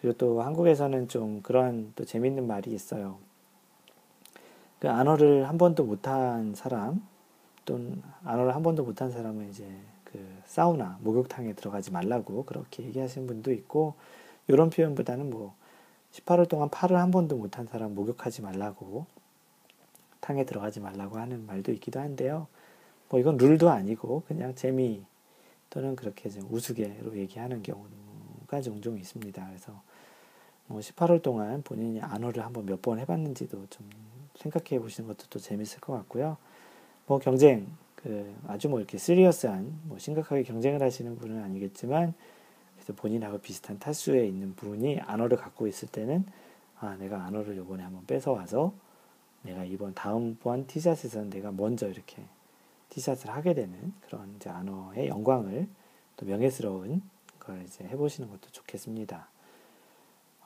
그리고 0.00 0.16
또 0.16 0.42
한국에서는 0.42 1.08
좀 1.08 1.42
그런 1.42 1.92
또 1.94 2.04
재밌는 2.04 2.46
말이 2.46 2.72
있어요. 2.72 3.18
그 4.78 4.88
안어를 4.88 5.48
한 5.48 5.58
번도 5.58 5.84
못한 5.84 6.54
사람 6.54 7.06
또는 7.66 8.02
안어를 8.24 8.54
한 8.54 8.62
번도 8.62 8.82
못한 8.82 9.10
사람은 9.10 9.50
이제 9.50 9.66
그 10.04 10.18
사우나 10.46 10.98
목욕탕에 11.02 11.52
들어가지 11.52 11.92
말라고 11.92 12.44
그렇게 12.44 12.82
얘기하시는 12.84 13.26
분도 13.26 13.52
있고 13.52 13.94
이런 14.48 14.70
표현보다는 14.70 15.30
뭐 15.30 15.54
18월 16.12 16.48
동안 16.48 16.70
팔을 16.70 16.96
한 16.96 17.10
번도 17.10 17.36
못한 17.36 17.66
사람 17.66 17.94
목욕하지 17.94 18.42
말라고 18.42 19.06
탕에 20.20 20.44
들어가지 20.44 20.80
말라고 20.80 21.18
하는 21.18 21.46
말도 21.46 21.72
있기도 21.72 22.00
한데요. 22.00 22.46
뭐 23.10 23.20
이건 23.20 23.36
룰도 23.36 23.70
아니고 23.70 24.22
그냥 24.26 24.54
재미 24.54 25.04
또는 25.68 25.94
그렇게 25.94 26.28
좀 26.28 26.48
우스개로 26.50 27.16
얘기하는 27.16 27.62
경우가 27.62 28.60
종종 28.62 28.98
있습니다. 28.98 29.46
그래서 29.46 29.72
뭐 29.72 29.82
18월 30.78 31.20
동안 31.22 31.62
본인이 31.62 32.00
안어를 32.00 32.44
한번 32.44 32.66
몇 32.66 32.80
번 32.82 32.98
해봤는지도 33.00 33.66
좀 33.70 33.90
생각해 34.36 34.80
보시는 34.80 35.08
것도 35.08 35.26
또 35.30 35.38
재밌을 35.38 35.80
것 35.80 35.92
같고요. 35.94 36.36
뭐 37.06 37.18
경쟁, 37.18 37.66
그 37.96 38.34
아주 38.46 38.68
뭐 38.68 38.78
이렇게 38.78 38.96
시리어스한, 38.96 39.80
뭐 39.84 39.98
심각하게 39.98 40.44
경쟁을 40.44 40.82
하시는 40.82 41.16
분은 41.18 41.42
아니겠지만, 41.42 42.14
그래서 42.76 42.92
본인하고 42.94 43.38
비슷한 43.38 43.78
타수에 43.78 44.26
있는 44.26 44.54
분이 44.54 45.00
안어를 45.00 45.36
갖고 45.36 45.66
있을 45.66 45.88
때는, 45.88 46.24
아, 46.78 46.96
내가 46.96 47.24
안어를 47.24 47.56
요번에 47.56 47.82
한번 47.82 48.06
뺏어와서, 48.06 48.72
내가 49.42 49.64
이번 49.64 49.92
다음번 49.94 50.66
티샷에서는 50.66 51.30
내가 51.30 51.50
먼저 51.50 51.88
이렇게 51.88 52.22
티샷을 52.90 53.30
하게 53.30 53.54
되는 53.54 53.92
그런 54.06 54.34
이제 54.36 54.48
안어의 54.50 55.08
영광을 55.08 55.68
또 56.16 56.26
명예스러운 56.26 57.02
걸 57.38 57.62
이제 57.64 57.84
해보시는 57.84 58.30
것도 58.30 58.50
좋겠습니다. 58.52 59.28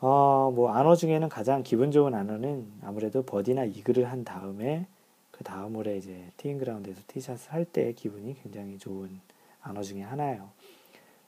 어, 0.06 0.52
뭐, 0.54 0.68
honor 0.68 0.96
중에는 0.96 1.30
가장 1.30 1.62
기분 1.62 1.90
좋은 1.90 2.12
honor는 2.12 2.70
아무래도 2.82 3.22
버디나 3.22 3.64
이글을 3.64 4.04
한 4.04 4.22
다음에 4.22 4.86
그 5.30 5.42
다음 5.44 5.76
홀에 5.76 5.96
이제 5.96 6.30
티잉 6.36 6.58
그라운드에서 6.58 7.00
티샷을 7.06 7.54
할 7.54 7.64
때 7.64 7.90
기분이 7.94 8.36
굉장히 8.42 8.76
좋은 8.76 9.08
honor 9.62 9.82
중에 9.82 10.02
하나예요. 10.02 10.50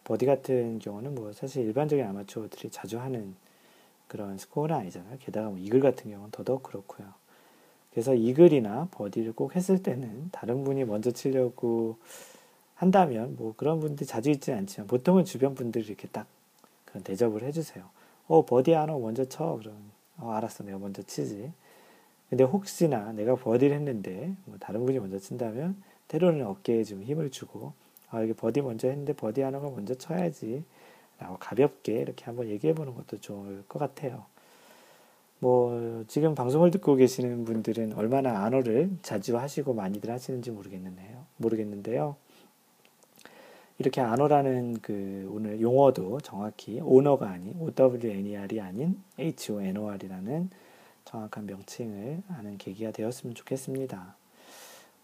버디 0.05 0.27
같은 0.27 0.79
경우는 0.79 1.15
뭐 1.15 1.33
사실 1.33 1.65
일반적인 1.65 2.05
아마추어들이 2.05 2.69
자주 2.69 3.01
하는 3.01 3.35
그런 4.09 4.37
스코어는 4.37 4.77
아니잖아요. 4.77 5.17
게다가 5.21 5.49
뭐 5.49 5.59
이글 5.59 5.81
같은 5.81 6.11
경우는 6.11 6.31
더더욱 6.31 6.63
그렇고요. 6.63 7.09
그래서 7.93 8.15
이글이나 8.15 8.89
버디를 8.91 9.33
꼭 9.33 9.57
했을 9.57 9.83
때는 9.83 10.29
다른 10.33 10.65
분이 10.65 10.85
먼저 10.85 11.11
치려고 11.13 11.97
한다면 12.75 13.37
뭐 13.39 13.55
그런 13.57 13.81
분들이 13.81 14.07
자주 14.07 14.29
있지는 14.29 14.59
않지만 14.59 14.87
보통은 14.87 15.25
주변 15.25 15.55
분들이 15.55 15.87
이렇게 15.87 16.09
딱 16.09 16.27
그런 16.85 17.03
대접을 17.03 17.43
해주세요. 17.43 17.96
어 18.29 18.45
버디 18.45 18.73
하나 18.73 18.97
먼저 18.99 19.25
쳐 19.25 19.57
그럼 19.61 19.91
어 20.19 20.31
알았어 20.33 20.65
내가 20.65 20.79
먼저 20.79 21.03
치지. 21.03 21.53
근데 22.29 22.45
혹시나 22.45 23.13
내가 23.13 23.37
버디를 23.37 23.77
했는데 23.77 24.35
뭐 24.47 24.57
다른 24.59 24.85
분이 24.85 24.99
먼저 24.99 25.19
친다면 25.19 25.81
때로는 26.09 26.45
어깨에 26.47 26.85
좀 26.85 27.03
힘을 27.03 27.31
주고 27.31 27.73
아 28.11 28.23
이게 28.23 28.33
버디 28.33 28.63
먼저 28.63 28.89
했는데 28.89 29.13
버디 29.13 29.43
하는 29.43 29.61
거 29.61 29.71
먼저 29.71 29.95
쳐야지 29.95 30.65
라고 31.19 31.37
가볍게 31.39 32.01
이렇게 32.01 32.25
한번 32.25 32.49
얘기해 32.49 32.75
보는 32.75 32.95
것도 32.95 33.19
좋을 33.21 33.65
것 33.69 33.79
같아요. 33.79 34.25
뭐 35.39 36.05
지금 36.09 36.35
방송을 36.35 36.71
듣고 36.71 36.97
계시는 36.97 37.45
분들은 37.45 37.93
얼마나 37.93 38.45
honor를 38.45 38.91
자주 39.03 39.39
하시고 39.39 39.75
많이들 39.75 40.11
하시는지 40.11 40.51
모르겠는데요. 40.51 41.25
모르겠는데요. 41.37 42.17
이렇게 43.79 44.01
안어라는 44.01 44.79
그 44.81 45.31
오늘 45.33 45.61
용어도 45.61 46.21
정확히 46.21 46.81
오너가 46.81 47.31
아닌 47.31 47.55
OWNER이 47.59 48.61
아닌 48.61 49.03
HONOR이라는 49.19 50.51
정확한 51.05 51.47
명칭을 51.47 52.23
아는 52.29 52.59
계기가 52.59 52.91
되었으면 52.91 53.35
좋겠습니다. 53.35 54.17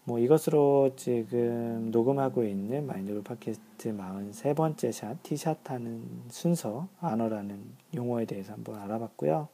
뭐 0.05 0.19
이것으로 0.19 0.91
지금 0.97 1.89
녹음하고 1.91 2.43
있는 2.43 2.85
마인드골 2.87 3.23
팟캐스트 3.23 3.95
43번째 3.95 4.91
샷, 4.91 5.23
티샷 5.23 5.69
하는 5.69 6.03
순서, 6.29 6.89
안어라는 6.99 7.57
용어에 7.95 8.25
대해서 8.25 8.51
한번 8.53 8.79
알아봤고요. 8.79 9.47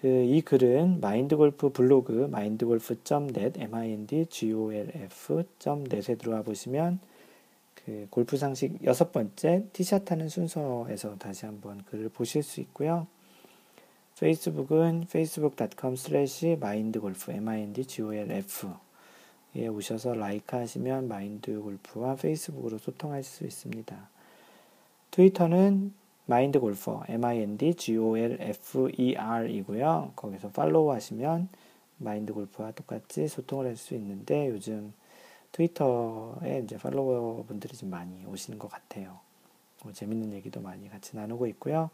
그 0.00 0.06
이 0.06 0.40
글은 0.42 1.00
마인드골프 1.00 1.70
블로그 1.70 2.28
mindgolf.net, 2.32 3.60
mindgolf.net에 3.60 6.14
들어와 6.14 6.42
보시면 6.42 7.00
그 7.88 8.06
골프 8.10 8.36
상식 8.36 8.84
여섯 8.84 9.12
번째 9.12 9.64
티샷 9.72 10.12
하는 10.12 10.28
순서에서 10.28 11.16
다시 11.16 11.46
한번 11.46 11.82
글을 11.84 12.10
보실 12.10 12.42
수 12.42 12.60
있고요. 12.60 13.06
페이스북은 14.20 15.06
facebook.com 15.08 15.94
slash 15.94 16.48
mindgolf, 16.48 17.32
m-i-n-d-g-o-l-f 17.32 18.68
에 19.56 19.68
오셔서 19.68 20.12
라이크 20.12 20.54
하시면 20.54 21.08
마인드골프와 21.08 22.16
페이스북으로 22.16 22.76
소통할 22.76 23.22
수 23.22 23.44
있습니다. 23.44 23.96
트위터는 25.10 25.94
마인드골퍼, 26.26 27.04
m-i-n-d-g-o-l-f-e-r 27.08 29.50
이고요. 29.50 30.12
거기서 30.14 30.50
팔로우 30.50 30.92
하시면 30.92 31.48
마인드골프와 31.96 32.72
똑같이 32.72 33.28
소통을 33.28 33.64
할 33.64 33.76
수 33.76 33.94
있는데 33.94 34.48
요즘 34.48 34.92
트위터에 35.52 36.62
이제 36.64 36.76
팔로워 36.76 37.44
분들이 37.44 37.76
좀 37.76 37.90
많이 37.90 38.24
오시는 38.26 38.58
것 38.58 38.70
같아요. 38.70 39.18
뭐 39.82 39.92
재밌는 39.92 40.32
얘기도 40.32 40.60
많이 40.60 40.88
같이 40.88 41.16
나누고 41.16 41.46
있고요. 41.48 41.90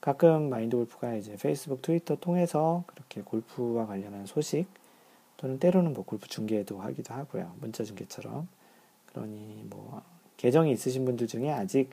가끔 0.00 0.48
마인드 0.48 0.76
골프가 0.76 1.14
이제 1.14 1.36
페이스북, 1.36 1.82
트위터 1.82 2.16
통해서 2.16 2.84
그렇게 2.86 3.22
골프와 3.22 3.86
관련한 3.86 4.26
소식 4.26 4.66
또는 5.36 5.58
때로는 5.58 5.94
뭐 5.94 6.04
골프 6.04 6.28
중계도 6.28 6.80
하기도 6.80 7.14
하고요. 7.14 7.54
문자 7.60 7.84
중계처럼. 7.84 8.48
그러니 9.06 9.64
뭐 9.68 10.02
계정이 10.36 10.72
있으신 10.72 11.04
분들 11.04 11.26
중에 11.26 11.50
아직 11.50 11.90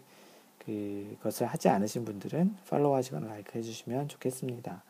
그것을 0.59 1.47
하지 1.47 1.69
않으신 1.69 2.05
분들은 2.05 2.55
팔로우 2.69 2.95
하시거나 2.95 3.27
like 3.27 3.57
해주시면 3.57 4.07
좋겠습니다. 4.09 4.83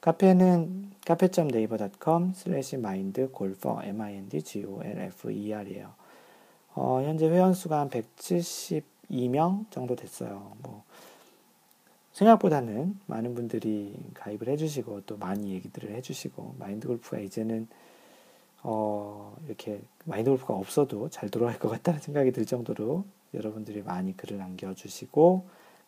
카페는 0.00 0.92
카페.네이버.com 1.04 2.32
슬래시 2.34 2.76
마인드 2.76 3.30
골퍼 3.30 3.82
m-i-n-d-g-o-l-f-e-r이에요. 3.84 5.92
어, 6.74 7.02
현재 7.02 7.28
회원수가 7.28 7.80
한 7.80 7.90
172명 7.90 9.70
정도 9.70 9.96
됐어요. 9.96 10.52
뭐 10.62 10.84
생각보다는 12.12 12.98
많은 13.06 13.34
분들이 13.34 13.94
가입을 14.14 14.48
해주시고 14.48 15.02
또 15.06 15.16
많이 15.16 15.52
얘기들을 15.52 15.94
해주시고 15.96 16.56
마인드 16.58 16.88
골프가 16.88 17.18
이제는 17.18 17.68
어, 18.62 19.36
이렇게 19.46 19.80
마인드 20.04 20.30
골프가 20.30 20.54
없어도 20.54 21.10
잘 21.10 21.28
돌아갈 21.28 21.58
것 21.58 21.68
같다는 21.68 22.00
생각이 22.00 22.32
들 22.32 22.46
정도로 22.46 23.04
여러분들이 23.34 23.82
많이 23.82 24.16
글을 24.16 24.38
남겨주시고 24.38 25.46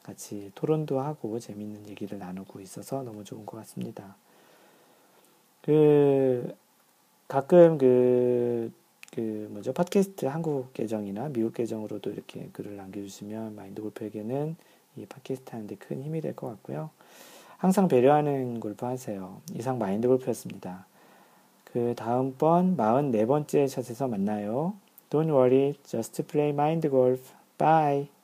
같이 0.09 0.51
토론도 0.55 1.01
하고 1.01 1.39
재밌는 1.39 1.87
얘기를 1.89 2.19
나누고 2.19 2.61
있어서 2.61 3.03
너무 3.03 3.25
좋은 3.25 3.45
것 3.45 3.59
같습니다. 3.59 4.17
그 5.61 6.55
가끔 7.29 7.77
그, 7.77 8.73
그 9.13 9.49
뭐죠 9.51 9.75
팟캐스트 9.75 10.25
한국 10.25 10.73
계정이나 10.73 11.29
미국 11.29 11.53
계정으로도 11.53 12.11
이렇게 12.11 12.49
글을 12.55 12.77
남겨주시면 12.77 13.55
마인드 13.55 13.83
골프에게는 13.83 14.57
이 14.97 15.05
팟캐스트 15.05 15.51
하는데 15.51 15.75
큰 15.77 16.03
힘이 16.03 16.23
될 16.23 16.35
것 16.35 16.49
같고요. 16.49 16.89
항상 17.59 17.87
배려하는 17.89 18.61
골프 18.61 18.87
하세요. 18.87 19.43
이상 19.55 19.79
마인드 19.79 20.09
골프였습니다. 20.09 20.87
그 21.65 21.95
다음번 21.97 22.79
44번째 22.79 23.69
샷에서 23.69 24.09
만나요. 24.09 24.75
Don't 25.11 25.29
worry, 25.29 25.75
just 25.85 26.23
play 26.23 26.51
mind 26.51 26.89
golf. 26.89 27.35
Bye. 27.59 28.18